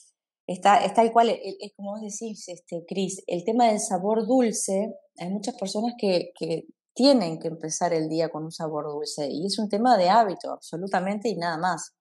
está, 0.46 0.84
está 0.84 1.04
tal 1.04 1.14
cual, 1.14 1.30
es 1.30 1.72
como 1.78 1.92
vos 1.92 2.02
decís, 2.02 2.50
este, 2.50 2.84
Cris, 2.86 3.24
el 3.28 3.46
tema 3.46 3.68
del 3.70 3.80
sabor 3.80 4.28
dulce 4.28 4.94
hay 5.18 5.30
muchas 5.30 5.56
personas 5.56 5.94
que, 5.98 6.32
que 6.38 6.66
tienen 6.94 7.40
que 7.40 7.50
empezar 7.50 7.94
el 7.94 8.10
día 8.10 8.30
con 8.30 8.46
un 8.46 8.52
sabor 8.52 8.86
dulce 8.86 9.28
y 9.30 9.46
es 9.46 9.60
un 9.60 9.70
tema 9.70 9.98
de 9.98 10.10
hábito, 10.10 10.52
absolutamente, 10.52 11.30
y 11.30 11.36
nada 11.36 11.58
más. 11.58 11.94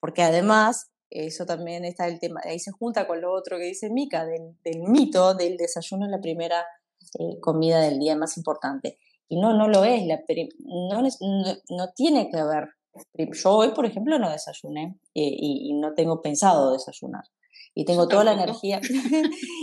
Porque 0.00 0.22
además, 0.22 0.90
eso 1.10 1.44
también 1.44 1.84
está 1.84 2.06
el 2.06 2.18
tema, 2.18 2.40
ahí 2.44 2.58
se 2.58 2.70
junta 2.70 3.06
con 3.06 3.20
lo 3.20 3.32
otro 3.32 3.58
que 3.58 3.64
dice 3.64 3.90
Mica, 3.90 4.24
del, 4.24 4.56
del 4.64 4.82
mito 4.82 5.34
del 5.34 5.56
desayuno 5.56 6.06
en 6.06 6.12
la 6.12 6.20
primera 6.20 6.64
eh, 7.18 7.40
comida 7.40 7.80
del 7.80 7.98
día 7.98 8.16
más 8.16 8.36
importante. 8.36 8.98
Y 9.28 9.40
no, 9.40 9.54
no 9.54 9.68
lo 9.68 9.84
es, 9.84 10.06
la, 10.06 10.20
no, 10.60 11.02
no, 11.02 11.92
tiene 11.94 12.30
que 12.30 12.38
haber. 12.38 12.68
Yo 13.32 13.50
hoy, 13.50 13.70
por 13.70 13.86
ejemplo, 13.86 14.18
no 14.18 14.30
desayuné 14.30 14.98
eh, 15.14 15.34
y, 15.36 15.72
no 15.74 15.94
tengo 15.94 16.20
pensado 16.20 16.72
desayunar 16.72 17.24
y 17.74 17.84
tengo 17.84 18.08
toda 18.08 18.24
la 18.24 18.32
energía, 18.32 18.80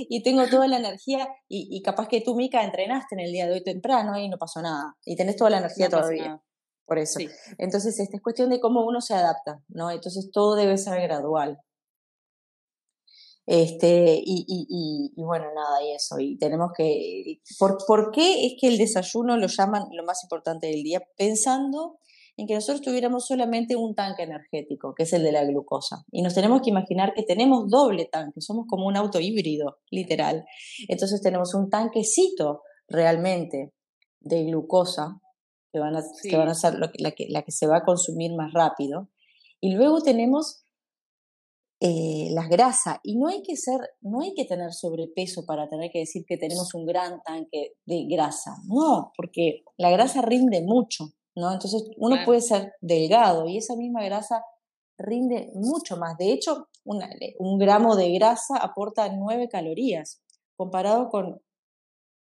y 0.10 0.24
tengo 0.24 0.48
toda 0.48 0.68
la 0.68 0.78
energía, 0.78 1.28
y, 1.48 1.82
capaz 1.82 2.08
que 2.08 2.22
tú, 2.22 2.36
Mica, 2.36 2.64
entrenaste 2.64 3.16
en 3.16 3.22
el 3.22 3.32
día 3.32 3.48
de 3.48 3.54
hoy 3.54 3.64
temprano 3.64 4.18
y 4.18 4.30
no 4.30 4.38
pasó 4.38 4.62
nada, 4.62 4.98
y 5.06 5.16
tenés 5.16 5.36
toda 5.36 5.50
la 5.50 5.60
energía 5.60 5.90
todavía. 5.90 6.42
Por 6.86 6.98
eso. 6.98 7.20
Entonces, 7.60 8.00
esta 8.00 8.18
es 8.18 8.24
cuestión 8.24 8.50
de 8.50 8.60
cómo 8.60 8.84
uno 8.84 9.00
se 9.00 9.14
adapta, 9.14 9.64
¿no? 9.68 9.92
Entonces, 9.92 10.32
todo 10.32 10.56
debe 10.56 10.76
ser 10.76 11.00
gradual. 11.04 11.60
Este, 13.46 14.20
y, 14.26 14.46
y, 14.48 15.14
y, 15.16 15.24
bueno, 15.24 15.46
nada, 15.54 15.84
y 15.84 15.92
eso. 15.92 16.20
Y 16.20 16.38
tenemos 16.40 16.72
que. 16.76 17.42
¿por, 17.60 17.78
¿Por 17.86 18.10
qué 18.12 18.48
es 18.48 18.54
que 18.60 18.68
el 18.70 18.80
desayuno 18.80 19.38
lo 19.38 19.46
llaman 19.46 19.84
lo 19.92 20.04
más 20.04 20.24
importante 20.24 20.66
del 20.66 20.82
día? 20.82 21.04
Pensando 21.16 22.00
en 22.40 22.48
que 22.48 22.54
nosotros 22.54 22.82
tuviéramos 22.82 23.26
solamente 23.26 23.76
un 23.76 23.96
tanque 23.96 24.24
energético, 24.24 24.94
que 24.96 25.04
es 25.04 25.14
el 25.14 25.24
de 25.24 25.34
la 25.34 25.44
glucosa. 25.44 26.06
Y 26.10 26.22
nos 26.22 26.34
tenemos 26.34 26.62
que 26.62 26.70
imaginar 26.70 27.14
que 27.14 27.24
tenemos 27.24 27.70
doble 27.70 28.06
tanque, 28.06 28.40
somos 28.40 28.66
como 28.68 28.88
un 28.88 28.96
auto 28.96 29.20
híbrido, 29.20 29.80
literal. 29.92 30.46
Entonces 30.88 31.22
tenemos 31.22 31.54
un 31.54 31.70
tanquecito 31.70 32.62
realmente 32.88 33.74
de 34.22 34.46
glucosa, 34.46 35.20
que 35.72 35.80
van 35.80 35.98
a, 35.98 36.02
que 36.24 36.38
van 36.38 36.48
a 36.48 36.56
ser 36.56 36.76
la, 36.80 37.12
que, 37.12 37.28
la 37.30 37.42
que 37.44 37.52
se 37.52 37.68
va 37.68 37.78
a 37.78 37.84
consumir 37.84 38.34
más 38.34 38.54
rápido. 38.54 39.10
Y 39.60 39.74
luego 39.74 40.02
tenemos 40.02 40.64
eh, 41.82 42.30
las 42.32 42.48
grasas. 42.48 43.00
Y 43.04 43.18
no 43.18 43.28
hay 43.28 43.42
que 43.42 43.56
ser, 43.56 43.80
no 44.02 44.22
hay 44.22 44.34
que 44.34 44.46
tener 44.46 44.74
sobrepeso 44.74 45.46
para 45.46 45.70
tener 45.70 45.92
que 45.92 46.00
decir 46.00 46.24
que 46.26 46.38
tenemos 46.38 46.74
un 46.74 46.86
gran 46.86 47.22
tanque 47.24 47.74
de 47.86 48.06
grasa. 48.10 48.56
No, 48.68 49.12
porque 49.16 49.64
la 49.78 49.92
grasa 49.92 50.22
rinde 50.22 50.62
mucho. 50.62 51.14
¿No? 51.36 51.52
Entonces 51.52 51.84
uno 51.98 52.18
puede 52.26 52.42
ser 52.42 52.74
delgado 52.82 53.48
y 53.48 53.58
esa 53.58 53.76
misma 53.76 54.04
grasa 54.04 54.44
rinde 54.98 55.52
mucho 55.54 55.98
más. 55.98 56.18
De 56.18 56.32
hecho, 56.32 56.68
un 56.84 57.58
gramo 57.58 57.96
de 57.96 58.12
grasa 58.14 58.58
aporta 58.58 59.10
9 59.10 59.48
calorías, 59.50 60.22
comparado 60.56 61.10
con, 61.10 61.42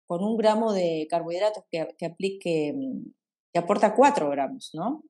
con 0.07 0.23
un 0.23 0.37
gramo 0.37 0.73
de 0.73 1.07
carbohidratos 1.09 1.63
que, 1.69 1.87
que, 1.97 2.05
aplique, 2.05 2.73
que 3.51 3.59
aporta 3.59 3.95
4 3.95 4.29
gramos, 4.29 4.71
¿no? 4.73 5.03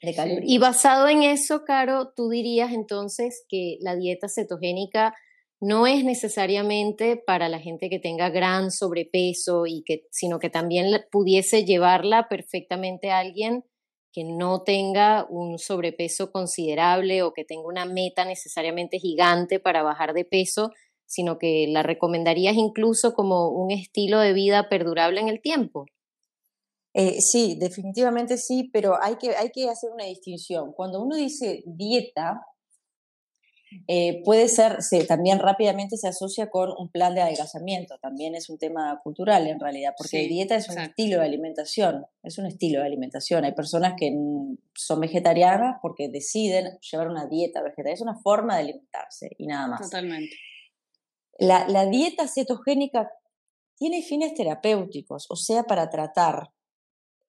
De 0.00 0.14
calorías. 0.14 0.44
Y 0.46 0.58
basado 0.58 1.08
en 1.08 1.22
eso, 1.22 1.64
Caro, 1.64 2.12
tú 2.14 2.28
dirías 2.28 2.72
entonces 2.72 3.44
que 3.48 3.78
la 3.80 3.96
dieta 3.96 4.28
cetogénica 4.28 5.14
no 5.62 5.86
es 5.86 6.04
necesariamente 6.04 7.16
para 7.16 7.48
la 7.48 7.60
gente 7.60 7.88
que 7.88 8.00
tenga 8.00 8.30
gran 8.30 8.72
sobrepeso 8.72 9.64
y 9.64 9.84
que, 9.84 10.08
sino 10.10 10.40
que 10.40 10.50
también 10.50 10.90
pudiese 11.12 11.64
llevarla 11.64 12.28
perfectamente 12.28 13.12
a 13.12 13.20
alguien 13.20 13.64
que 14.12 14.24
no 14.24 14.64
tenga 14.64 15.24
un 15.30 15.60
sobrepeso 15.60 16.32
considerable 16.32 17.22
o 17.22 17.32
que 17.32 17.44
tenga 17.44 17.68
una 17.68 17.84
meta 17.84 18.24
necesariamente 18.24 18.98
gigante 18.98 19.60
para 19.60 19.84
bajar 19.84 20.14
de 20.14 20.24
peso, 20.24 20.72
sino 21.06 21.38
que 21.38 21.66
la 21.68 21.84
recomendarías 21.84 22.56
incluso 22.56 23.14
como 23.14 23.48
un 23.50 23.70
estilo 23.70 24.18
de 24.18 24.32
vida 24.32 24.68
perdurable 24.68 25.20
en 25.20 25.28
el 25.28 25.40
tiempo. 25.40 25.86
Eh, 26.92 27.20
sí, 27.20 27.56
definitivamente 27.56 28.36
sí, 28.36 28.68
pero 28.72 29.00
hay 29.00 29.14
que, 29.14 29.36
hay 29.36 29.50
que 29.50 29.68
hacer 29.68 29.92
una 29.92 30.06
distinción. 30.06 30.72
Cuando 30.72 31.00
uno 31.00 31.14
dice 31.14 31.62
dieta, 31.66 32.40
eh, 33.88 34.22
puede 34.24 34.48
ser, 34.48 34.78
también 35.06 35.38
rápidamente 35.38 35.96
se 35.96 36.08
asocia 36.08 36.50
con 36.50 36.70
un 36.78 36.88
plan 36.88 37.14
de 37.14 37.22
adelgazamiento, 37.22 37.98
también 37.98 38.34
es 38.34 38.48
un 38.50 38.58
tema 38.58 39.00
cultural 39.02 39.46
en 39.46 39.60
realidad, 39.60 39.94
porque 39.96 40.28
dieta 40.28 40.56
es 40.56 40.68
un 40.68 40.78
estilo 40.78 41.18
de 41.18 41.26
alimentación, 41.26 42.06
es 42.22 42.38
un 42.38 42.46
estilo 42.46 42.80
de 42.80 42.86
alimentación. 42.86 43.44
Hay 43.44 43.52
personas 43.52 43.94
que 43.96 44.12
son 44.74 45.00
vegetarianas 45.00 45.76
porque 45.82 46.08
deciden 46.08 46.78
llevar 46.80 47.08
una 47.08 47.26
dieta 47.26 47.62
vegetariana, 47.62 47.94
es 47.94 48.02
una 48.02 48.18
forma 48.20 48.56
de 48.56 48.62
alimentarse 48.62 49.30
y 49.38 49.46
nada 49.46 49.68
más. 49.68 49.82
Totalmente. 49.82 50.36
La, 51.38 51.66
la 51.68 51.86
dieta 51.86 52.28
cetogénica 52.28 53.10
tiene 53.76 54.02
fines 54.02 54.34
terapéuticos, 54.34 55.26
o 55.28 55.34
sea, 55.34 55.64
para 55.64 55.90
tratar 55.90 56.52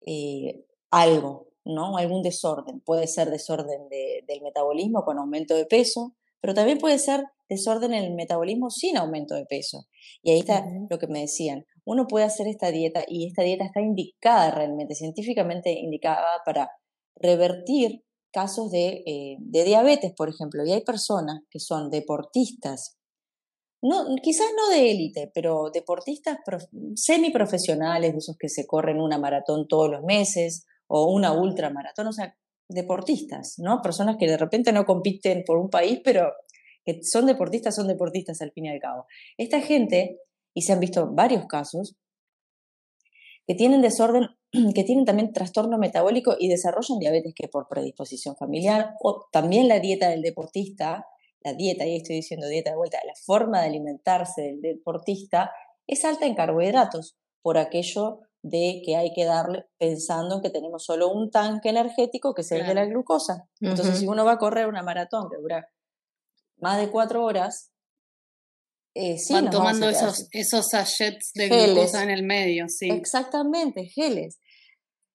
eh, 0.07 0.67
algo, 0.91 1.49
¿no? 1.65 1.97
Algún 1.97 2.23
desorden. 2.23 2.81
Puede 2.81 3.07
ser 3.07 3.31
desorden 3.31 3.89
del 3.89 4.43
metabolismo 4.43 5.05
con 5.05 5.19
aumento 5.19 5.55
de 5.55 5.65
peso, 5.65 6.15
pero 6.43 6.55
también 6.55 6.79
puede 6.79 6.99
ser 6.99 7.25
desorden 7.49 7.95
en 7.95 8.05
el 8.05 8.15
metabolismo 8.15 8.69
sin 8.69 8.97
aumento 8.99 9.35
de 9.37 9.47
peso. 9.47 9.87
Y 10.23 10.33
ahí 10.33 10.41
está 10.41 10.67
lo 10.91 10.99
que 10.99 11.07
me 11.07 11.21
decían. 11.21 11.65
Uno 11.85 12.07
puede 12.07 12.25
hacer 12.25 12.49
esta 12.49 12.71
dieta 12.71 13.05
y 13.07 13.29
esta 13.29 13.43
dieta 13.43 13.65
está 13.65 13.81
indicada 13.81 14.51
realmente, 14.51 14.95
científicamente 14.97 15.71
indicada 15.73 16.27
para 16.45 16.69
revertir 17.15 18.05
casos 18.33 18.73
de, 18.73 19.05
eh, 19.07 19.37
de 19.39 19.65
diabetes, 19.65 20.13
por 20.17 20.29
ejemplo. 20.29 20.65
Y 20.67 20.73
hay 20.73 20.83
personas 20.83 21.43
que 21.49 21.61
son 21.61 21.91
deportistas, 21.91 22.99
no, 23.81 24.07
quizás 24.21 24.49
no 24.57 24.69
de 24.75 24.91
élite, 24.91 25.31
pero 25.33 25.71
deportistas 25.73 26.39
semiprofesionales, 26.97 28.13
de 28.13 28.19
esos 28.19 28.37
que 28.37 28.49
se 28.49 28.67
corren 28.67 29.01
una 29.01 29.19
maratón 29.19 29.69
todos 29.69 29.91
los 29.91 30.03
meses 30.03 30.67
o 30.89 31.13
una 31.13 31.33
ultramaratón, 31.33 32.09
o 32.09 32.13
sea, 32.13 32.37
deportistas, 32.75 33.55
¿no? 33.59 33.81
Personas 33.83 34.17
que 34.19 34.27
de 34.27 34.37
repente 34.37 34.73
no 34.73 34.85
compiten 34.85 35.45
por 35.47 35.59
un 35.59 35.71
país, 35.71 36.01
pero 36.05 36.33
que 36.85 37.03
son 37.03 37.27
deportistas, 37.27 37.75
son 37.75 37.89
deportistas 37.89 38.41
al 38.43 38.53
fin 38.53 38.67
y 38.67 38.71
al 38.71 38.81
cabo. 38.81 39.07
Esta 39.37 39.61
gente, 39.61 40.19
y 40.55 40.63
se 40.63 40.73
han 40.73 40.81
visto 40.81 41.09
varios 41.13 41.47
casos, 41.47 41.97
que 43.47 43.55
tienen 43.55 43.83
desorden, 43.83 44.29
que 44.75 44.85
tienen 44.85 45.05
también 45.05 45.33
trastorno 45.33 45.79
metabólico 45.79 46.37
y 46.39 46.49
desarrollan 46.49 46.99
diabetes 46.99 47.35
que 47.35 47.49
por 47.49 47.69
predisposición 47.69 48.37
familiar, 48.37 48.95
o 49.01 49.27
también 49.33 49.69
la 49.69 49.81
dieta 49.81 50.09
del 50.09 50.23
deportista, 50.23 51.07
la 51.41 51.55
dieta, 51.55 51.87
y 51.87 51.97
estoy 51.97 52.17
diciendo 52.17 52.49
dieta 52.49 52.71
de 52.71 52.77
vuelta, 52.77 52.99
la 53.05 53.15
forma 53.15 53.61
de 53.61 53.67
alimentarse 53.67 54.43
del 54.43 54.61
deportista 54.61 55.51
es 55.87 56.05
alta 56.05 56.27
en 56.27 56.35
carbohidratos, 56.35 57.17
por 57.43 57.59
aquello 57.59 58.21
de 58.43 58.83
que 58.85 58.97
hay 58.97 59.13
que 59.15 59.25
darle 59.25 59.67
pensando 59.79 60.43
que 60.43 60.51
tenemos 60.51 60.85
solo 60.85 61.11
un 61.11 61.31
tanque 61.31 61.69
energético 61.69 62.35
que 62.35 62.43
es 62.43 62.51
el 62.53 62.67
de 62.67 62.75
la 62.75 62.85
glucosa. 62.87 63.49
Entonces, 63.61 63.99
si 63.99 64.09
uno 64.09 64.25
va 64.25 64.33
a 64.33 64.39
correr 64.39 64.67
una 64.67 64.83
maratón 64.83 65.29
que 65.31 65.41
dura 65.41 65.69
más 66.57 66.79
de 66.79 66.91
cuatro 66.91 67.25
horas, 67.25 67.73
eh, 68.95 69.17
Van 69.31 69.49
tomando 69.49 69.89
esos, 69.89 70.29
esos 70.33 70.69
sachets 70.69 71.33
de 71.35 71.49
glucosa 71.49 72.03
en 72.03 72.11
el 72.11 72.25
medio, 72.25 72.69
sí. 72.69 72.91
Exactamente, 72.91 73.87
geles. 73.87 74.39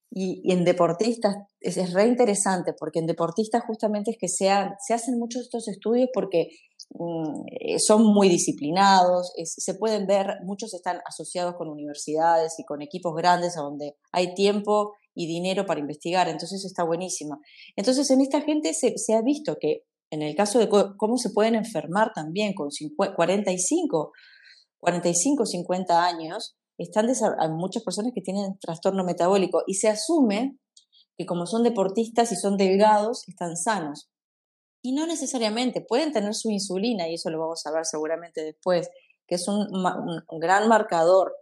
Y, 0.10 0.52
en 0.52 0.64
deportistas 0.64 1.36
es, 1.60 1.78
es, 1.78 1.94
re 1.94 2.08
interesante, 2.08 2.74
porque 2.74 3.00
en 3.00 3.06
deportistas 3.06 3.62
justamente 3.68 4.12
es 4.12 4.18
que 4.20 4.30
se, 4.30 4.50
se 4.80 4.94
hacen 4.94 5.20
muchos 5.20 5.44
estos 5.44 5.68
estudios 5.68 6.10
porque 6.12 6.50
son 7.80 8.06
muy 8.14 8.30
disciplinados, 8.30 9.34
se 9.44 9.74
pueden 9.76 10.08
ver, 10.08 10.38
muchos 10.44 10.74
están 10.74 11.00
asociados 11.06 11.56
con 11.56 11.70
universidades 11.70 12.56
y 12.60 12.66
con 12.66 12.82
equipos 12.82 13.14
grandes 13.16 13.58
a 13.58 13.62
donde 13.62 13.98
hay 14.12 14.34
tiempo 14.34 14.94
y 15.14 15.28
dinero 15.28 15.66
para 15.66 15.80
investigar, 15.80 16.28
entonces 16.28 16.64
está 16.66 16.84
buenísimo. 16.84 17.40
Entonces 17.76 18.10
en 18.10 18.22
esta 18.22 18.42
gente 18.42 18.74
se, 18.74 18.98
se 18.98 19.14
ha 19.14 19.22
visto 19.22 19.58
que 19.60 19.84
en 20.12 20.22
el 20.22 20.36
caso 20.36 20.60
de 20.60 20.70
cómo 20.70 21.18
se 21.18 21.32
pueden 21.32 21.56
enfermar 21.56 22.12
también 22.14 22.54
con 22.54 22.70
45, 23.16 24.12
45, 24.80 25.46
50 25.46 26.06
años, 26.06 26.56
están 26.78 27.08
hay 27.40 27.50
muchas 27.50 27.84
personas 27.84 28.12
que 28.14 28.22
tienen 28.22 28.58
trastorno 28.60 29.04
metabólico 29.04 29.64
y 29.68 29.76
se 29.76 29.90
asume 29.90 30.58
que 31.18 31.26
como 31.26 31.46
son 31.46 31.64
deportistas 31.64 32.32
y 32.32 32.36
son 32.36 32.58
delgados, 32.58 33.28
están 33.28 33.58
sanos. 33.58 34.10
Y 34.88 34.94
no 34.94 35.06
necesariamente, 35.06 35.82
pueden 35.82 36.14
tener 36.14 36.34
su 36.34 36.50
insulina, 36.50 37.10
y 37.10 37.16
eso 37.16 37.30
lo 37.30 37.40
vamos 37.40 37.66
a 37.66 37.72
ver 37.74 37.86
seguramente 37.86 38.42
después, 38.42 38.90
que 39.28 39.36
es 39.36 39.46
un, 39.50 39.68
gran 40.40 40.70
marcador 40.70 41.36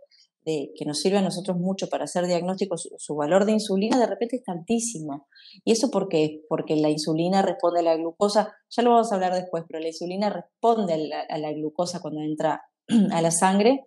de, 0.43 0.71
que 0.75 0.83
nos 0.83 0.99
sirve 0.99 1.19
a 1.19 1.21
nosotros 1.21 1.55
mucho 1.55 1.87
para 1.87 2.05
hacer 2.05 2.25
diagnósticos, 2.25 2.89
su, 2.97 3.15
valor 3.15 3.45
de 3.45 3.51
insulina 3.51 3.99
de 3.99 4.07
repente 4.07 4.37
es 4.37 4.49
altísimo. 4.49 5.27
¿Y 5.63 5.73
eso 5.73 5.91
por 5.91 6.09
qué? 6.09 6.43
Porque 6.49 6.75
la 6.75 6.89
insulina 6.89 7.43
responde 7.43 7.81
a 7.81 7.83
la 7.83 7.95
glucosa, 7.95 8.55
ya 8.67 8.81
lo 8.81 8.89
vamos 8.89 9.11
a 9.11 9.15
hablar 9.15 9.35
después, 9.35 9.63
pero 9.67 9.79
la 9.79 9.89
insulina 9.89 10.31
responde 10.31 10.95
a 11.29 11.37
la, 11.37 11.51
glucosa 11.51 11.99
cuando 11.99 12.21
entra 12.21 12.63
a 13.11 13.21
la 13.21 13.29
sangre, 13.29 13.85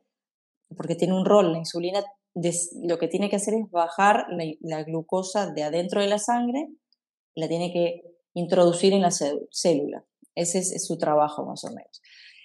porque 0.77 0.95
tiene 0.95 1.15
un 1.15 1.25
rol, 1.25 1.51
la 1.51 1.59
insulina 1.59 2.05
lo 2.85 2.99
que 2.99 3.09
tiene 3.09 3.29
que 3.29 3.35
hacer 3.35 3.55
es 3.55 3.69
bajar 3.73 4.27
la, 4.61 4.85
glucosa 4.85 5.51
de 5.51 5.65
adentro 5.65 6.01
de 6.01 6.07
la 6.07 6.21
sangre, 6.21 6.69
la 7.35 7.49
tiene 7.49 7.73
que 7.73 8.18
introducir 8.35 8.93
en 8.93 9.03
la 9.03 9.11
célula. 9.11 10.05
Ese 10.35 10.59
es, 10.59 10.87
su 10.87 10.99
trabajo 10.99 11.45
más 11.45 11.65
o 11.65 11.69
menos. 11.69 12.01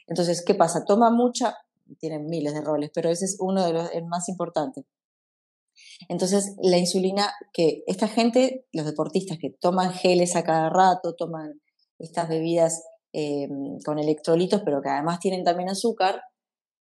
Entonces, 0.08 0.44
¿qué 0.46 0.56
pasa? 0.56 0.86
Toma 0.86 1.12
mucha, 1.12 1.56
tienen 2.00 2.26
miles 2.26 2.54
de 2.54 2.62
roles, 2.62 2.92
pero 2.94 3.10
ese 3.10 3.26
es 3.26 3.38
uno 3.40 3.66
de 3.66 3.74
los 3.74 3.90
más 4.08 4.30
importantes. 4.30 4.86
Entonces, 6.10 6.56
la 6.62 6.78
insulina, 6.78 7.32
que 7.54 7.84
esta 7.88 8.08
gente, 8.08 8.66
los 8.72 8.86
deportistas 8.86 9.38
que 9.40 9.52
toman 9.52 9.94
geles 9.94 10.36
a 10.36 10.44
cada 10.44 10.70
rato, 10.70 11.16
toman 11.16 11.62
estas 12.00 12.28
bebidas 12.30 12.84
eh, 13.14 13.48
con 13.86 14.00
electrolitos, 14.00 14.62
pero 14.66 14.82
que 14.82 14.90
además 14.90 15.20
tienen 15.20 15.44
también 15.44 15.70
azúcar, 15.70 16.22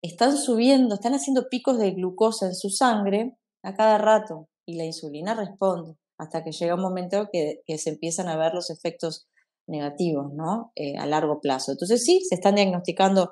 están 0.01 0.37
subiendo, 0.37 0.95
están 0.95 1.13
haciendo 1.13 1.47
picos 1.49 1.77
de 1.77 1.91
glucosa 1.91 2.47
en 2.47 2.55
su 2.55 2.69
sangre 2.69 3.37
a 3.63 3.75
cada 3.75 3.97
rato 3.97 4.49
y 4.65 4.75
la 4.75 4.85
insulina 4.85 5.33
responde 5.33 5.97
hasta 6.17 6.43
que 6.43 6.51
llega 6.51 6.75
un 6.75 6.81
momento 6.81 7.29
que, 7.31 7.61
se 7.77 7.89
empiezan 7.89 8.27
a 8.27 8.37
ver 8.37 8.53
los 8.53 8.69
efectos 8.69 9.27
negativos, 9.67 10.33
¿no? 10.33 10.71
Eh, 10.75 10.97
a 10.97 11.05
largo 11.05 11.39
plazo. 11.41 11.71
Entonces 11.71 12.03
sí, 12.03 12.21
se 12.27 12.35
están 12.35 12.55
diagnosticando 12.55 13.31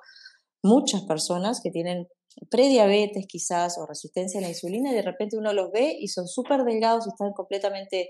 muchas 0.63 1.03
personas 1.03 1.61
que 1.61 1.71
tienen 1.71 2.07
prediabetes 2.49 3.25
quizás 3.27 3.77
o 3.77 3.85
resistencia 3.85 4.39
a 4.39 4.41
la 4.41 4.49
insulina 4.49 4.91
y 4.91 4.95
de 4.95 5.01
repente 5.01 5.37
uno 5.37 5.53
los 5.53 5.71
ve 5.71 5.95
y 5.99 6.07
son 6.07 6.27
súper 6.27 6.63
delgados, 6.63 7.07
están 7.07 7.33
completamente 7.33 8.09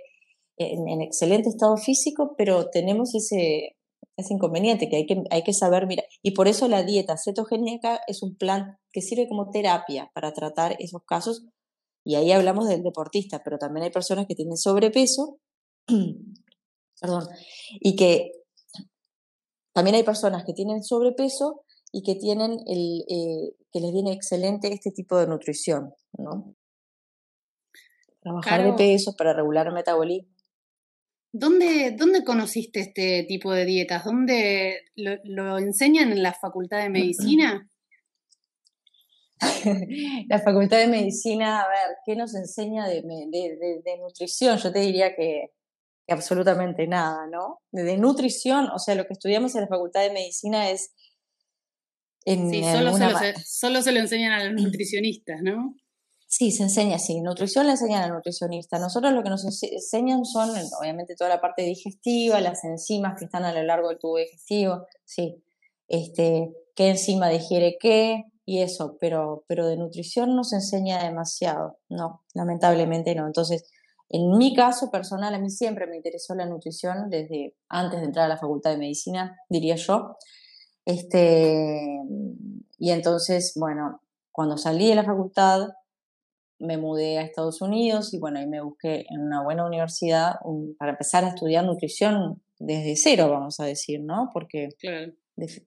en, 0.57 1.01
excelente 1.01 1.49
estado 1.49 1.77
físico, 1.77 2.35
pero 2.37 2.69
tenemos 2.69 3.15
ese, 3.15 3.75
es 4.15 4.31
inconveniente, 4.31 4.87
que 4.89 4.97
hay, 4.97 5.05
que 5.05 5.23
hay 5.29 5.43
que 5.43 5.53
saber, 5.53 5.87
mira, 5.87 6.03
y 6.21 6.31
por 6.31 6.47
eso 6.47 6.67
la 6.67 6.83
dieta 6.83 7.15
cetogénica 7.17 8.01
es 8.07 8.21
un 8.23 8.35
plan 8.37 8.77
que 8.91 9.01
sirve 9.01 9.27
como 9.27 9.49
terapia 9.49 10.11
para 10.13 10.33
tratar 10.33 10.75
esos 10.79 11.01
casos, 11.05 11.45
y 12.03 12.15
ahí 12.15 12.31
hablamos 12.31 12.67
del 12.67 12.83
deportista, 12.83 13.41
pero 13.43 13.57
también 13.57 13.86
hay 13.86 13.91
personas 13.91 14.25
que 14.27 14.36
tienen 14.36 14.57
sobrepeso, 14.57 15.39
perdón, 17.01 17.27
y 17.79 17.95
que 17.95 18.31
también 19.74 19.95
hay 19.95 20.03
personas 20.03 20.43
que 20.45 20.53
tienen 20.53 20.83
sobrepeso 20.83 21.65
y 21.91 22.03
que 22.03 22.15
tienen 22.15 22.60
el, 22.67 23.05
eh, 23.10 23.55
que 23.72 23.79
les 23.79 23.91
viene 23.91 24.12
excelente 24.12 24.72
este 24.72 24.91
tipo 24.91 25.17
de 25.17 25.27
nutrición, 25.27 25.93
¿no? 26.17 26.55
Trabajar 28.19 28.63
de 28.63 28.74
peso 28.74 29.15
para 29.17 29.33
regular 29.33 29.67
el 29.67 29.74
metabolismo. 29.74 30.29
¿Dónde, 31.33 31.95
¿Dónde 31.98 32.24
conociste 32.24 32.79
este 32.79 33.25
tipo 33.27 33.51
de 33.51 33.65
dietas? 33.65 34.05
¿Dónde 34.05 34.81
lo, 34.95 35.57
enseñan 35.57 36.12
en 36.12 36.22
la 36.22 36.33
Facultad 36.33 36.83
de 36.83 36.89
Medicina? 36.89 37.69
la 40.29 40.39
Facultad 40.39 40.77
de 40.77 40.88
Medicina, 40.88 41.62
a 41.62 41.67
ver, 41.67 41.97
¿qué 42.06 42.15
nos 42.15 42.36
enseña 42.36 42.88
de, 42.88 43.03
nutrición? 43.99 44.58
Yo 44.58 44.71
te 44.71 44.79
diría 44.79 45.15
que, 45.15 45.51
absolutamente 46.08 46.88
nada, 46.88 47.27
¿no? 47.27 47.62
De, 47.71 47.97
nutrición, 47.97 48.69
o 48.73 48.79
sea, 48.79 48.95
lo 48.95 49.06
que 49.06 49.13
estudiamos 49.13 49.56
en 49.56 49.62
la 49.62 49.67
Facultad 49.67 50.01
de 50.01 50.12
Medicina 50.12 50.69
es... 50.69 50.93
sí, 52.25 52.63
solo 52.63 52.97
se, 52.97 53.34
solo 53.45 53.82
se 53.82 53.91
lo 53.91 53.99
enseñan 53.99 54.32
a 54.34 54.43
los 54.43 54.62
nutricionistas, 54.63 55.41
¿no? 55.41 55.75
Sí, 56.36 56.51
se 56.51 56.63
enseña, 56.63 56.97
sí. 56.97 57.21
Nutrición 57.21 57.67
le 57.67 57.73
enseñan 57.73 58.01
al 58.01 58.12
nutricionista. 58.12 58.79
Nosotros 58.79 59.13
lo 59.13 59.21
que 59.21 59.29
nos 59.29 59.45
enseñan 59.45 60.25
son, 60.25 60.49
obviamente, 60.79 61.13
toda 61.15 61.29
la 61.29 61.39
parte 61.39 61.62
digestiva, 61.62 62.41
las 62.41 62.63
enzimas 62.63 63.19
que 63.19 63.25
están 63.25 63.43
a 63.43 63.53
lo 63.53 63.62
largo 63.62 63.89
del 63.89 63.99
tubo 63.99 64.17
digestivo, 64.17 64.88
sí. 65.06 65.43
Este, 65.88 66.51
qué 66.75 66.89
enzima 66.89 67.29
digiere 67.29 67.77
qué 67.79 68.23
y 68.45 68.62
eso, 68.62 68.97
pero, 68.99 69.45
pero 69.47 69.67
de 69.67 69.77
nutrición 69.77 70.36
no 70.36 70.43
se 70.43 70.58
enseña 70.58 71.03
demasiado, 71.03 71.79
no, 71.89 72.23
lamentablemente 72.34 73.15
no. 73.15 73.25
Entonces, 73.25 73.69
en 74.10 74.38
mi 74.38 74.53
caso 74.53 74.91
personal, 74.91 75.34
a 75.34 75.39
mí 75.39 75.49
siempre 75.49 75.88
me 75.88 75.95
interesó 75.95 76.36
la 76.36 76.45
nutrición 76.45 77.10
desde 77.10 77.56
antes 77.69 77.99
de 77.99 78.06
entrar 78.06 78.25
a 78.25 78.29
la 78.29 78.38
facultad 78.38 78.71
de 78.71 78.77
medicina, 78.77 79.38
diría 79.49 79.75
yo. 79.75 80.17
Este, 80.86 81.99
y 82.77 82.91
entonces, 82.91 83.53
bueno, 83.56 84.01
cuando 84.32 84.58
salí 84.58 84.89
de 84.89 84.95
la 84.95 85.06
facultad, 85.06 85.69
me 86.60 86.77
mudé 86.77 87.17
a 87.17 87.23
Estados 87.23 87.62
Unidos 87.62 88.13
y 88.13 88.19
bueno, 88.19 88.39
ahí 88.39 88.47
me 88.47 88.62
busqué 88.62 89.06
en 89.10 89.21
una 89.21 89.43
buena 89.43 89.65
universidad 89.65 90.36
para 90.77 90.91
empezar 90.91 91.23
a 91.23 91.29
estudiar 91.29 91.65
nutrición 91.65 92.41
desde 92.60 92.95
cero, 92.95 93.29
vamos 93.29 93.60
a 93.60 93.65
decir, 93.65 94.01
¿no? 94.01 94.29
Porque 94.34 94.69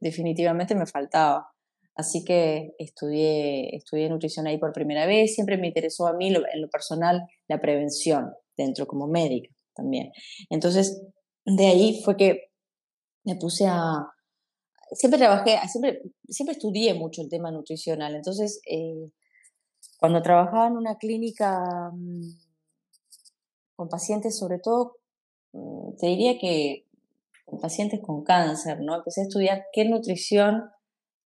definitivamente 0.01 0.75
me 0.75 0.87
faltaba. 0.87 1.49
Así 1.97 2.25
que 2.25 2.75
estudié, 2.79 3.75
estudié 3.75 4.09
nutrición 4.09 4.47
ahí 4.47 4.59
por 4.59 4.73
primera 4.73 5.07
vez. 5.07 5.35
Siempre 5.35 5.57
me 5.57 5.69
interesó 5.69 6.07
a 6.07 6.13
mí, 6.13 6.29
en 6.29 6.61
lo 6.61 6.69
personal, 6.69 7.23
la 7.49 7.61
prevención, 7.61 8.33
dentro 8.57 8.87
como 8.87 9.07
médica 9.07 9.55
también. 9.75 10.13
Entonces, 10.51 11.03
de 11.45 11.67
ahí 11.67 12.03
fue 12.05 12.17
que 12.17 12.51
me 13.25 13.37
puse 13.37 13.67
a... 13.67 14.09
Siempre 14.93 15.19
trabajé, 15.19 15.59
siempre, 15.69 16.03
siempre 16.29 16.53
estudié 16.53 16.95
mucho 16.95 17.23
el 17.23 17.29
tema 17.29 17.51
nutricional. 17.51 18.15
Entonces, 18.15 18.61
eh, 18.71 19.11
cuando 19.99 20.23
trabajaba 20.23 20.69
en 20.69 20.77
una 20.77 20.97
clínica 20.97 21.91
mm, 21.93 22.29
con 23.75 23.89
pacientes, 23.89 24.39
sobre 24.39 24.59
todo, 24.59 24.99
mm, 25.53 25.97
te 25.99 26.07
diría 26.07 26.39
que 26.39 26.87
con 27.45 27.61
pacientes 27.61 28.01
con 28.01 28.23
cáncer, 28.23 28.81
¿no? 28.81 28.97
Empecé 28.97 29.23
a 29.23 29.25
estudiar 29.25 29.65
qué 29.73 29.85
nutrición, 29.85 30.71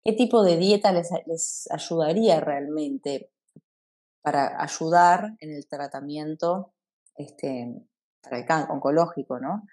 qué 0.08 0.14
tipo 0.14 0.42
de 0.42 0.56
dieta 0.56 0.94
les, 0.94 1.68
ayudaría 1.70 2.40
realmente 2.40 3.30
para 4.24 4.62
ayudar 4.64 5.36
en 5.42 5.52
el 5.54 5.68
tratamiento 5.68 6.74
este, 7.16 7.86
para 8.22 8.40
el 8.40 8.46
cáncer 8.46 8.72
oncológico, 8.72 9.42
¿no? 9.42 9.64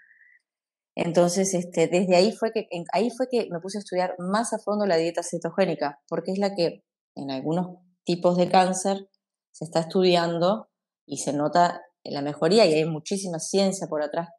Entonces, 0.96 1.54
este, 1.54 1.86
desde 1.86 2.16
ahí 2.16 2.32
fue, 2.32 2.50
que, 2.50 2.66
ahí 2.92 3.10
fue 3.10 3.28
que 3.28 3.46
me 3.48 3.60
puse 3.60 3.78
a 3.78 3.82
estudiar 3.82 4.16
más 4.18 4.52
a 4.52 4.58
fondo 4.58 4.86
la 4.86 4.96
dieta 4.96 5.22
cetogénica, 5.22 6.00
porque 6.08 6.32
es 6.32 6.38
la 6.38 6.52
que 6.56 6.82
en 7.14 7.30
algunos 7.30 7.78
tipos 8.02 8.36
de 8.36 8.50
cáncer 8.50 9.08
se 9.52 9.64
está 9.64 9.80
estudiando 9.80 10.68
y 11.06 11.18
se 11.18 11.32
nota 11.32 11.80
la 12.02 12.22
mejoría 12.22 12.66
y 12.66 12.74
hay 12.74 12.86
muchísima 12.86 13.38
ciencia 13.38 13.86
por 13.86 14.02
atrás 14.02 14.30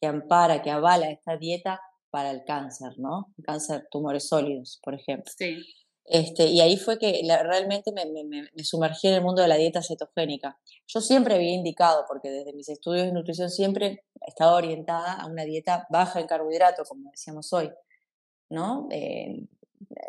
que 0.00 0.06
ampara, 0.06 0.62
que 0.62 0.70
avala 0.70 1.10
esta 1.10 1.36
dieta 1.36 1.80
para 2.10 2.30
el 2.30 2.44
cáncer, 2.44 2.92
¿no? 2.98 3.32
Cáncer, 3.44 3.86
tumores 3.90 4.28
sólidos, 4.28 4.80
por 4.82 4.94
ejemplo. 4.94 5.32
Sí. 5.36 5.64
Este, 6.04 6.46
y 6.46 6.60
ahí 6.60 6.76
fue 6.76 6.98
que 6.98 7.22
realmente 7.42 7.92
me, 7.92 8.04
me, 8.04 8.64
sumergí 8.64 9.06
en 9.06 9.14
el 9.14 9.22
mundo 9.22 9.42
de 9.42 9.48
la 9.48 9.56
dieta 9.56 9.80
cetogénica. 9.80 10.58
Yo 10.88 11.00
siempre 11.00 11.36
había 11.36 11.52
indicado, 11.52 12.04
porque 12.08 12.30
desde 12.30 12.52
mis 12.52 12.68
estudios 12.68 13.06
de 13.06 13.12
nutrición 13.12 13.48
siempre 13.48 14.04
estaba 14.26 14.54
orientada 14.54 15.14
a 15.14 15.26
una 15.26 15.44
dieta 15.44 15.86
baja 15.88 16.18
en 16.18 16.26
carbohidratos, 16.26 16.88
como 16.88 17.10
decíamos 17.10 17.52
hoy, 17.52 17.70
¿no? 18.48 18.88
Eh, 18.90 19.46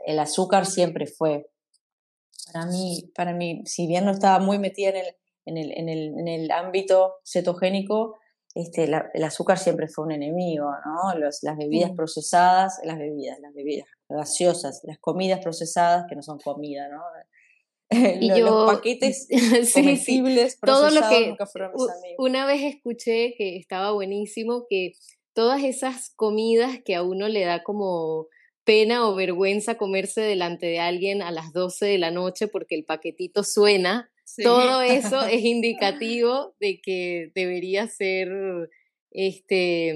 el 0.06 0.20
azúcar 0.20 0.66
siempre 0.66 1.06
fue 1.06 1.52
para 2.52 2.66
mí, 2.66 3.12
para 3.16 3.34
mí, 3.34 3.62
si 3.66 3.88
bien 3.88 4.06
no 4.06 4.12
estaba 4.12 4.40
muy 4.40 4.60
metida 4.60 4.90
en 4.90 4.96
el, 4.98 5.16
en 5.46 5.58
el, 5.58 5.72
en 5.78 5.90
el, 5.90 6.20
en 6.20 6.28
el 6.28 6.52
ámbito 6.52 7.16
cetogénico, 7.26 8.18
este, 8.54 8.84
el 8.84 9.24
azúcar 9.24 9.58
siempre 9.58 9.88
fue 9.88 10.06
un 10.06 10.12
enemigo, 10.12 10.70
¿no? 10.86 11.18
las 11.20 11.58
bebidas 11.58 11.92
procesadas, 11.92 12.80
las 12.84 12.98
bebidas, 12.98 13.40
las 13.40 13.54
bebidas 13.54 13.88
gaseosas, 14.10 14.82
las 14.84 15.00
comidas 15.00 15.40
procesadas 15.40 16.06
que 16.10 16.16
no 16.16 16.22
son 16.22 16.40
comida, 16.40 16.90
¿no? 16.90 17.02
Y 18.22 18.30
los, 18.30 18.40
yo, 18.40 18.66
paquetes 18.68 19.28
comestibles 19.74 20.58
todo 20.62 20.90
lo 20.92 21.02
que 21.10 21.36
una 22.18 22.46
vez 22.46 22.62
escuché 22.64 23.34
que 23.38 23.58
estaba 23.58 23.92
buenísimo 23.92 24.66
que 24.70 24.94
todas 25.34 25.64
esas 25.64 26.10
comidas 26.16 26.80
que 26.86 26.96
a 26.96 27.04
uno 27.04 27.28
le 27.28 27.44
da 27.44 27.64
como 27.64 28.28
pena 28.64 29.08
o 29.08 29.16
vergüenza 29.16 29.76
comerse 29.76 30.22
delante 30.22 30.68
de 30.68 30.80
alguien 30.80 31.22
a 31.22 31.32
las 31.32 31.52
12 31.52 31.86
de 31.86 31.98
la 31.98 32.12
noche 32.12 32.48
porque 32.48 32.76
el 32.76 32.86
paquetito 32.86 33.44
suena. 33.44 34.11
Todo 34.44 34.82
eso 34.82 35.22
es 35.26 35.44
indicativo 35.44 36.56
de 36.60 36.80
que 36.82 37.32
debería 37.36 37.88
ser, 37.88 38.30
este, 39.12 39.94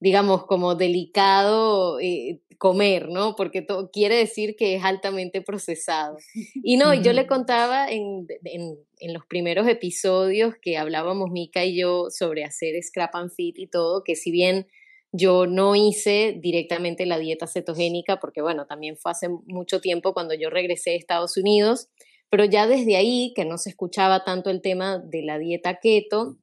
digamos, 0.00 0.46
como 0.46 0.74
delicado 0.74 2.00
eh, 2.00 2.40
comer, 2.58 3.08
¿no? 3.08 3.36
Porque 3.36 3.66
quiere 3.92 4.16
decir 4.16 4.56
que 4.56 4.76
es 4.76 4.84
altamente 4.84 5.42
procesado. 5.42 6.16
Y 6.62 6.76
no, 6.76 6.94
yo 6.94 7.12
le 7.12 7.26
contaba 7.26 7.90
en, 7.90 8.26
en, 8.44 8.78
en, 8.98 9.12
los 9.12 9.26
primeros 9.26 9.66
episodios 9.68 10.54
que 10.62 10.76
hablábamos 10.76 11.30
Mika 11.30 11.64
y 11.64 11.76
yo 11.76 12.06
sobre 12.10 12.44
hacer 12.44 12.80
scrap 12.82 13.14
and 13.16 13.30
fit 13.30 13.58
y 13.58 13.66
todo, 13.66 14.02
que 14.04 14.16
si 14.16 14.30
bien 14.30 14.66
yo 15.12 15.46
no 15.46 15.76
hice 15.76 16.36
directamente 16.40 17.06
la 17.06 17.18
dieta 17.18 17.46
cetogénica 17.46 18.18
porque, 18.18 18.42
bueno, 18.42 18.66
también 18.66 18.96
fue 18.96 19.12
hace 19.12 19.28
mucho 19.28 19.80
tiempo 19.80 20.12
cuando 20.12 20.34
yo 20.34 20.50
regresé 20.50 20.90
a 20.90 20.94
Estados 20.94 21.36
Unidos, 21.36 21.88
pero 22.34 22.46
ya 22.46 22.66
desde 22.66 22.96
ahí, 22.96 23.32
que 23.36 23.44
no 23.44 23.58
se 23.58 23.70
escuchaba 23.70 24.24
tanto 24.24 24.50
el 24.50 24.60
tema 24.60 24.98
de 24.98 25.22
la 25.22 25.38
dieta 25.38 25.78
keto, 25.78 26.36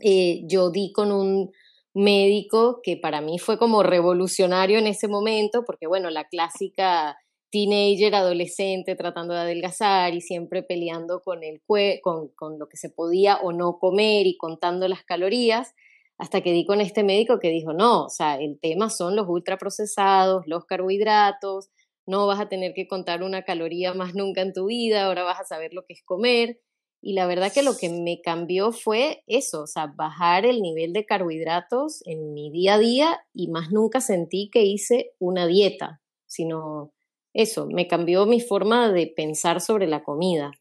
eh, 0.00 0.42
yo 0.46 0.70
di 0.70 0.92
con 0.92 1.10
un 1.10 1.50
médico 1.92 2.78
que 2.84 2.96
para 2.96 3.20
mí 3.20 3.40
fue 3.40 3.58
como 3.58 3.82
revolucionario 3.82 4.78
en 4.78 4.86
ese 4.86 5.08
momento, 5.08 5.64
porque, 5.66 5.88
bueno, 5.88 6.08
la 6.10 6.28
clásica 6.28 7.18
teenager, 7.50 8.14
adolescente, 8.14 8.94
tratando 8.94 9.34
de 9.34 9.40
adelgazar 9.40 10.14
y 10.14 10.20
siempre 10.20 10.62
peleando 10.62 11.20
con, 11.20 11.42
el 11.42 11.60
con, 11.66 12.28
con 12.28 12.60
lo 12.60 12.68
que 12.68 12.76
se 12.76 12.90
podía 12.90 13.38
o 13.38 13.50
no 13.50 13.80
comer 13.80 14.28
y 14.28 14.36
contando 14.36 14.86
las 14.86 15.02
calorías 15.02 15.74
hasta 16.16 16.42
que 16.42 16.52
di 16.52 16.64
con 16.64 16.80
este 16.80 17.02
médico 17.02 17.40
que 17.40 17.50
dijo, 17.50 17.72
no, 17.72 18.04
o 18.04 18.08
sea, 18.08 18.36
el 18.36 18.60
tema 18.60 18.88
son 18.88 19.16
los 19.16 19.26
ultraprocesados, 19.28 20.44
los 20.46 20.64
carbohidratos, 20.64 21.70
no 22.06 22.26
vas 22.26 22.40
a 22.40 22.48
tener 22.48 22.74
que 22.74 22.86
contar 22.86 23.22
una 23.22 23.44
caloría 23.44 23.94
más 23.94 24.14
nunca 24.14 24.42
en 24.42 24.52
tu 24.52 24.66
vida, 24.66 25.04
ahora 25.06 25.22
vas 25.22 25.40
a 25.40 25.44
saber 25.44 25.72
lo 25.72 25.84
que 25.84 25.94
es 25.94 26.02
comer. 26.04 26.60
Y 27.00 27.12
la 27.12 27.26
verdad 27.26 27.52
que 27.52 27.62
lo 27.62 27.76
que 27.76 27.90
me 27.90 28.22
cambió 28.22 28.72
fue 28.72 29.24
eso, 29.26 29.64
o 29.64 29.66
sea, 29.66 29.92
bajar 29.94 30.46
el 30.46 30.62
nivel 30.62 30.94
de 30.94 31.04
carbohidratos 31.04 32.00
en 32.06 32.32
mi 32.32 32.50
día 32.50 32.74
a 32.74 32.78
día 32.78 33.20
y 33.34 33.48
más 33.48 33.70
nunca 33.70 34.00
sentí 34.00 34.48
que 34.50 34.62
hice 34.62 35.12
una 35.18 35.46
dieta, 35.46 36.00
sino 36.26 36.94
eso, 37.34 37.66
me 37.66 37.88
cambió 37.88 38.24
mi 38.24 38.40
forma 38.40 38.90
de 38.90 39.12
pensar 39.14 39.60
sobre 39.60 39.86
la 39.86 40.02
comida. 40.02 40.52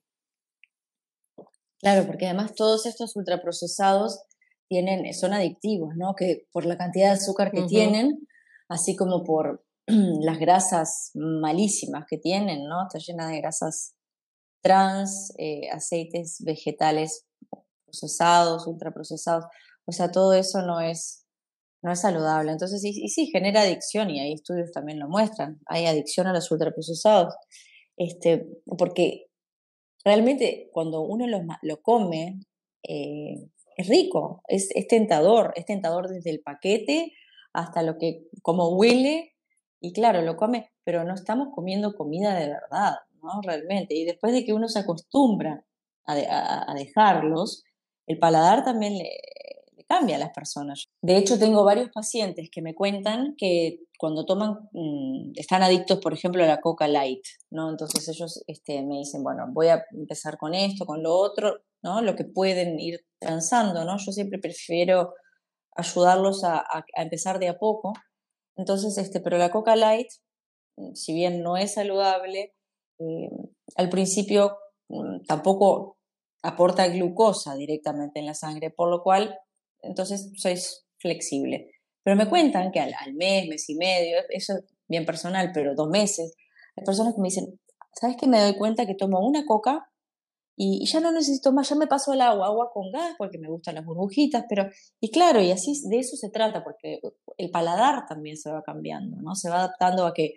Claro, 1.79 2.07
porque 2.07 2.25
además 2.25 2.55
todos 2.55 2.85
estos 2.85 3.15
ultraprocesados 3.15 4.21
tienen, 4.67 5.13
son 5.13 5.33
adictivos, 5.33 5.95
¿no? 5.95 6.15
Que 6.15 6.47
por 6.51 6.65
la 6.65 6.77
cantidad 6.77 7.07
de 7.07 7.13
azúcar 7.13 7.51
que 7.51 7.63
tienen, 7.63 8.27
así 8.67 8.95
como 8.95 9.23
por 9.23 9.63
las 10.21 10.39
grasas 10.39 11.11
malísimas 11.15 12.05
que 12.09 12.17
tienen, 12.17 12.65
¿no? 12.67 12.83
Está 12.83 12.99
llena 12.99 13.27
de 13.27 13.39
grasas 13.39 13.95
trans, 14.61 15.33
eh, 15.37 15.69
aceites 15.71 16.37
vegetales 16.45 17.25
procesados, 17.85 18.65
ultraprocesados. 18.65 19.45
O 19.85 19.91
sea, 19.91 20.11
todo 20.11 20.33
eso 20.33 20.61
no 20.61 20.79
es, 20.79 21.25
no 21.83 21.91
es 21.91 21.99
saludable. 21.99 22.51
Entonces, 22.51 22.83
y, 22.83 23.07
sí, 23.09 23.27
genera 23.27 23.61
adicción 23.61 24.09
y 24.09 24.21
hay 24.21 24.33
estudios 24.33 24.71
también 24.71 24.99
lo 24.99 25.09
muestran. 25.09 25.59
Hay 25.65 25.85
adicción 25.85 26.27
a 26.27 26.33
los 26.33 26.49
ultraprocesados. 26.49 27.35
Este, 27.97 28.47
porque 28.77 29.27
realmente 30.03 30.69
cuando 30.71 31.01
uno 31.01 31.27
lo, 31.27 31.41
lo 31.61 31.81
come, 31.81 32.39
eh, 32.87 33.49
es 33.75 33.87
rico, 33.87 34.43
es, 34.47 34.69
es, 34.75 34.87
tentador, 34.87 35.51
es 35.55 35.65
tentador 35.65 36.07
desde 36.07 36.29
el 36.31 36.41
paquete 36.41 37.11
hasta 37.53 37.83
lo 37.83 37.97
que, 37.97 38.27
como 38.41 38.75
huele, 38.75 39.32
y 39.83 39.91
claro, 39.91 40.21
lo 40.21 40.37
come, 40.37 40.71
pero 40.85 41.03
no 41.03 41.13
estamos 41.13 41.49
comiendo 41.53 41.93
comida 41.93 42.33
de 42.35 42.47
verdad, 42.47 42.95
¿no? 43.21 43.41
Realmente. 43.41 43.93
Y 43.93 44.05
después 44.05 44.31
de 44.31 44.45
que 44.45 44.53
uno 44.53 44.69
se 44.69 44.79
acostumbra 44.79 45.65
a, 46.05 46.73
dejarlos, 46.73 47.63
el 48.07 48.17
paladar 48.17 48.63
también 48.63 48.97
le, 48.97 49.09
cambia 49.85 50.15
a 50.15 50.19
las 50.19 50.31
personas. 50.31 50.85
De 51.01 51.17
hecho, 51.17 51.37
tengo 51.37 51.65
varios 51.65 51.89
pacientes 51.89 52.49
que 52.49 52.61
me 52.61 52.73
cuentan 52.73 53.35
que 53.37 53.81
cuando 53.99 54.25
toman, 54.25 54.69
mm, 54.71 55.33
están 55.35 55.63
adictos, 55.63 55.99
por 55.99 56.13
ejemplo, 56.13 56.41
a 56.45 56.47
la 56.47 56.61
Coca 56.61 56.87
Light, 56.87 57.25
¿no? 57.51 57.69
Entonces 57.69 58.07
ellos 58.07 58.41
este, 58.47 58.83
me 58.83 58.99
dicen, 58.99 59.21
bueno, 59.21 59.47
voy 59.51 59.67
a 59.67 59.83
empezar 59.91 60.37
con 60.37 60.53
esto, 60.53 60.85
con 60.85 61.03
lo 61.03 61.13
otro, 61.13 61.59
¿no? 61.81 62.01
Lo 62.01 62.15
que 62.15 62.23
pueden 62.23 62.79
ir 62.79 63.05
transando, 63.19 63.83
¿no? 63.83 63.97
Yo 63.97 64.13
siempre 64.13 64.39
prefiero 64.39 65.13
ayudarlos 65.75 66.45
a, 66.45 66.63
empezar 66.95 67.37
de 67.39 67.49
a 67.49 67.57
poco. 67.57 67.91
Entonces, 68.55 68.97
este, 68.97 69.19
pero 69.19 69.37
la 69.37 69.51
Coca 69.51 69.75
Light, 69.75 70.07
mm, 70.77 70.93
si 70.95 71.13
bien 71.13 71.41
no 71.41 71.57
es 71.57 71.73
saludable, 71.73 72.53
eh, 72.99 73.29
al 73.75 73.89
principio 73.89 74.57
mm, 74.89 75.25
tampoco 75.27 75.97
aporta 76.43 76.87
glucosa 76.87 77.55
directamente 77.55 78.19
en 78.19 78.25
la 78.25 78.33
sangre, 78.33 78.69
por 78.69 78.89
lo 78.89 79.01
cual, 79.01 79.37
entonces 79.81 80.31
sois 80.35 80.85
flexible. 80.97 81.71
Pero 82.03 82.17
me 82.17 82.29
cuentan 82.29 82.71
que 82.71 82.79
al, 82.79 82.93
al 82.99 83.13
mes, 83.13 83.47
mes 83.47 83.69
y 83.69 83.75
medio, 83.75 84.17
eso 84.29 84.53
es 84.57 84.65
bien 84.87 85.05
personal, 85.05 85.51
pero 85.53 85.73
dos 85.75 85.89
meses, 85.89 86.35
hay 86.75 86.83
personas 86.83 87.15
que 87.15 87.21
me 87.21 87.29
dicen, 87.29 87.59
¿sabes 87.99 88.17
que 88.17 88.27
me 88.27 88.41
doy 88.41 88.55
cuenta 88.57 88.85
que 88.85 88.95
tomo 88.95 89.19
una 89.19 89.45
coca 89.45 89.89
y, 90.55 90.85
ya 90.85 90.99
no 90.99 91.11
necesito 91.11 91.51
más, 91.51 91.69
ya 91.69 91.75
me 91.75 91.87
paso 91.87 92.13
el 92.13 92.21
agua, 92.21 92.47
agua 92.47 92.71
con 92.73 92.91
gas, 92.91 93.15
porque 93.17 93.39
me 93.39 93.49
gustan 93.49 93.75
las 93.75 93.85
burbujitas, 93.85 94.45
pero, 94.47 94.69
y 94.99 95.11
claro, 95.11 95.41
y 95.41 95.51
así 95.51 95.73
de 95.89 95.99
eso 95.99 96.15
se 96.15 96.29
trata, 96.29 96.63
porque 96.63 96.99
el 97.37 97.49
paladar 97.49 98.05
también 98.07 98.37
se 98.37 98.51
va 98.51 98.61
cambiando, 98.63 99.17
¿no? 99.21 99.35
Se 99.35 99.49
va 99.49 99.57
adaptando 99.57 100.05
a 100.05 100.13
que, 100.13 100.35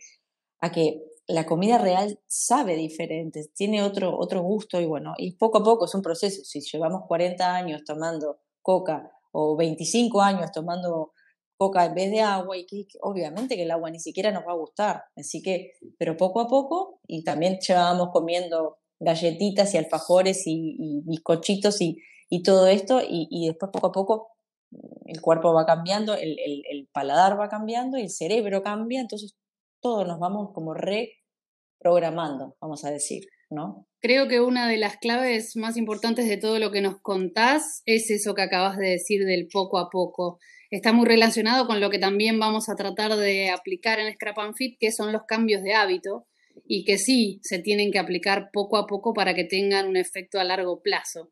a 0.60 0.72
que 0.72 1.02
la 1.28 1.44
comida 1.44 1.78
real 1.78 2.20
sabe 2.26 2.76
diferente, 2.76 3.44
tiene 3.54 3.82
otro, 3.82 4.16
otro 4.18 4.42
gusto 4.42 4.80
y 4.80 4.86
bueno, 4.86 5.14
y 5.18 5.32
poco 5.36 5.58
a 5.58 5.64
poco 5.64 5.86
es 5.86 5.94
un 5.94 6.02
proceso. 6.02 6.42
Si 6.44 6.60
llevamos 6.60 7.02
40 7.08 7.54
años 7.54 7.82
tomando 7.84 8.38
coca 8.62 9.10
o 9.32 9.56
25 9.56 10.22
años 10.22 10.50
tomando 10.52 11.12
coca 11.56 11.84
en 11.86 11.94
vez 11.94 12.10
de 12.10 12.20
agua, 12.20 12.56
y 12.56 12.66
que, 12.66 12.86
obviamente 13.00 13.56
que 13.56 13.62
el 13.62 13.70
agua 13.70 13.90
ni 13.90 13.98
siquiera 13.98 14.30
nos 14.30 14.46
va 14.46 14.52
a 14.52 14.56
gustar. 14.56 15.04
Así 15.16 15.42
que, 15.42 15.72
pero 15.98 16.16
poco 16.16 16.40
a 16.40 16.48
poco, 16.48 17.00
y 17.06 17.24
también 17.24 17.58
llevábamos 17.66 18.10
comiendo 18.12 18.78
galletitas 18.98 19.74
y 19.74 19.78
alfajores 19.78 20.46
y, 20.46 20.76
y 20.78 21.02
bizcochitos 21.04 21.80
y, 21.80 21.98
y, 22.28 22.42
todo 22.42 22.66
esto, 22.66 23.00
y, 23.06 23.46
después 23.46 23.70
poco 23.72 23.88
a 23.88 23.92
poco 23.92 24.28
mm, 24.70 25.08
el 25.08 25.20
cuerpo 25.20 25.52
va 25.52 25.66
cambiando, 25.66 26.14
el, 26.14 26.36
el, 26.38 26.88
paladar 26.92 27.38
va 27.38 27.48
cambiando, 27.48 27.96
el 27.96 28.10
cerebro 28.10 28.62
cambia, 28.62 29.00
entonces 29.00 29.36
todos 29.80 30.06
nos 30.06 30.18
vamos 30.18 30.52
como 30.52 30.74
reprogramando, 30.74 32.56
vamos 32.60 32.84
a 32.84 32.90
decir, 32.90 33.24
¿no? 33.50 33.86
Creo 34.00 34.28
que 34.28 34.40
una 34.40 34.68
de 34.68 34.78
las 34.78 34.96
claves 34.96 35.56
más 35.56 35.76
importantes 35.76 36.28
de 36.28 36.36
todo 36.36 36.58
lo 36.58 36.70
que 36.70 36.80
nos 36.80 37.00
contás 37.00 37.82
es 37.86 38.10
eso 38.10 38.34
que 38.34 38.42
acabas 38.42 38.76
de 38.78 38.90
decir 38.90 39.24
del 39.24 39.48
poco 39.52 39.78
a 39.78 39.90
poco. 39.90 40.38
Está 40.70 40.92
muy 40.92 41.06
relacionado 41.06 41.66
con 41.66 41.80
lo 41.80 41.90
que 41.90 41.98
también 41.98 42.38
vamos 42.38 42.68
a 42.68 42.76
tratar 42.76 43.16
de 43.16 43.50
aplicar 43.50 43.98
en 44.00 44.12
Scrap 44.12 44.38
and 44.38 44.54
Fit, 44.54 44.78
que 44.78 44.92
son 44.92 45.12
los 45.12 45.22
cambios 45.24 45.62
de 45.62 45.74
hábito 45.74 46.26
y 46.66 46.84
que 46.84 46.98
sí 46.98 47.40
se 47.42 47.58
tienen 47.58 47.90
que 47.90 47.98
aplicar 47.98 48.50
poco 48.52 48.76
a 48.76 48.86
poco 48.86 49.14
para 49.14 49.34
que 49.34 49.44
tengan 49.44 49.88
un 49.88 49.96
efecto 49.96 50.38
a 50.38 50.44
largo 50.44 50.82
plazo. 50.82 51.30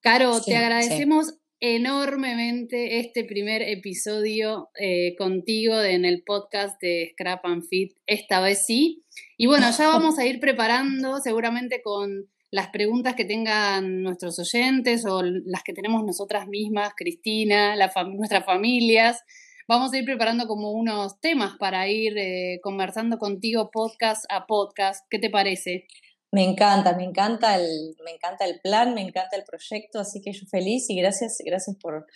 Caro, 0.00 0.40
te 0.40 0.56
agradecemos 0.56 1.38
enormemente 1.60 3.00
este 3.00 3.24
primer 3.24 3.62
episodio 3.62 4.68
eh, 4.78 5.16
contigo 5.16 5.82
en 5.82 6.04
el 6.04 6.22
podcast 6.22 6.80
de 6.80 7.10
Scrap 7.12 7.44
and 7.46 7.64
Fit, 7.68 7.92
esta 8.06 8.40
vez 8.40 8.64
sí. 8.64 9.02
Y 9.36 9.46
bueno, 9.46 9.70
ya 9.76 9.88
vamos 9.88 10.18
a 10.18 10.26
ir 10.26 10.38
preparando 10.38 11.18
seguramente 11.18 11.82
con 11.82 12.28
las 12.50 12.68
preguntas 12.68 13.14
que 13.14 13.24
tengan 13.24 14.02
nuestros 14.02 14.38
oyentes 14.38 15.04
o 15.04 15.22
las 15.22 15.62
que 15.64 15.72
tenemos 15.72 16.04
nosotras 16.04 16.46
mismas, 16.46 16.92
Cristina, 16.96 17.74
nuestras 18.06 18.44
familias 18.44 19.22
vamos 19.68 19.92
a 19.92 19.98
ir 19.98 20.04
preparando 20.04 20.48
como 20.48 20.72
unos 20.72 21.20
temas 21.20 21.56
para 21.58 21.88
ir 21.88 22.16
eh, 22.16 22.58
conversando 22.62 23.18
contigo 23.18 23.70
podcast 23.70 24.24
a 24.30 24.46
podcast. 24.46 25.04
¿Qué 25.10 25.18
te 25.18 25.28
parece? 25.28 25.86
Me 26.32 26.42
encanta, 26.42 26.96
me 26.96 27.04
encanta 27.04 27.56
el, 27.56 27.94
me 28.04 28.12
encanta 28.12 28.46
el 28.46 28.60
plan, 28.60 28.94
me 28.94 29.02
encanta 29.02 29.36
el 29.36 29.44
proyecto, 29.44 30.00
así 30.00 30.20
que 30.22 30.32
yo 30.32 30.46
feliz 30.50 30.88
y 30.88 30.96
gracias, 30.96 31.38
gracias 31.44 31.76
por, 31.80 32.06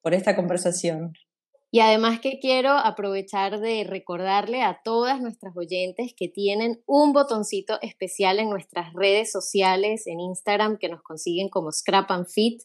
por 0.00 0.14
esta 0.14 0.34
conversación. 0.36 1.12
Y 1.72 1.80
además 1.80 2.20
que 2.20 2.38
quiero 2.38 2.70
aprovechar 2.70 3.58
de 3.58 3.84
recordarle 3.84 4.62
a 4.62 4.80
todas 4.84 5.20
nuestras 5.20 5.56
oyentes 5.56 6.12
que 6.16 6.28
tienen 6.28 6.82
un 6.86 7.12
botoncito 7.12 7.78
especial 7.80 8.38
en 8.38 8.50
nuestras 8.50 8.92
redes 8.92 9.32
sociales, 9.32 10.06
en 10.06 10.20
Instagram, 10.20 10.76
que 10.78 10.88
nos 10.88 11.02
consiguen 11.02 11.48
como 11.48 11.72
Scrap 11.72 12.10
and 12.10 12.26
Fit. 12.26 12.60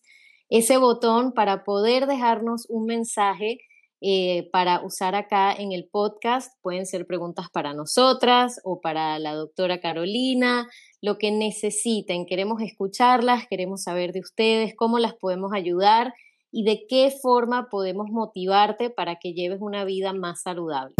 Ese 0.49 0.77
botón 0.77 1.31
para 1.33 1.63
poder 1.63 2.05
dejarnos 2.05 2.65
un 2.69 2.85
mensaje 2.85 3.59
eh, 4.01 4.49
para 4.51 4.83
usar 4.85 5.15
acá 5.15 5.53
en 5.53 5.71
el 5.71 5.87
podcast. 5.91 6.53
Pueden 6.61 6.85
ser 6.85 7.07
preguntas 7.07 7.47
para 7.51 7.73
nosotras 7.73 8.61
o 8.63 8.79
para 8.79 9.17
la 9.19 9.33
doctora 9.33 9.79
Carolina, 9.79 10.67
lo 11.01 11.17
que 11.17 11.31
necesiten. 11.31 12.25
Queremos 12.25 12.61
escucharlas, 12.61 13.47
queremos 13.47 13.83
saber 13.83 14.13
de 14.13 14.19
ustedes, 14.19 14.75
cómo 14.75 14.99
las 14.99 15.13
podemos 15.15 15.51
ayudar 15.53 16.13
y 16.51 16.63
de 16.63 16.85
qué 16.87 17.11
forma 17.21 17.69
podemos 17.69 18.07
motivarte 18.09 18.89
para 18.89 19.17
que 19.17 19.33
lleves 19.33 19.59
una 19.61 19.83
vida 19.83 20.13
más 20.13 20.41
saludable. 20.41 20.95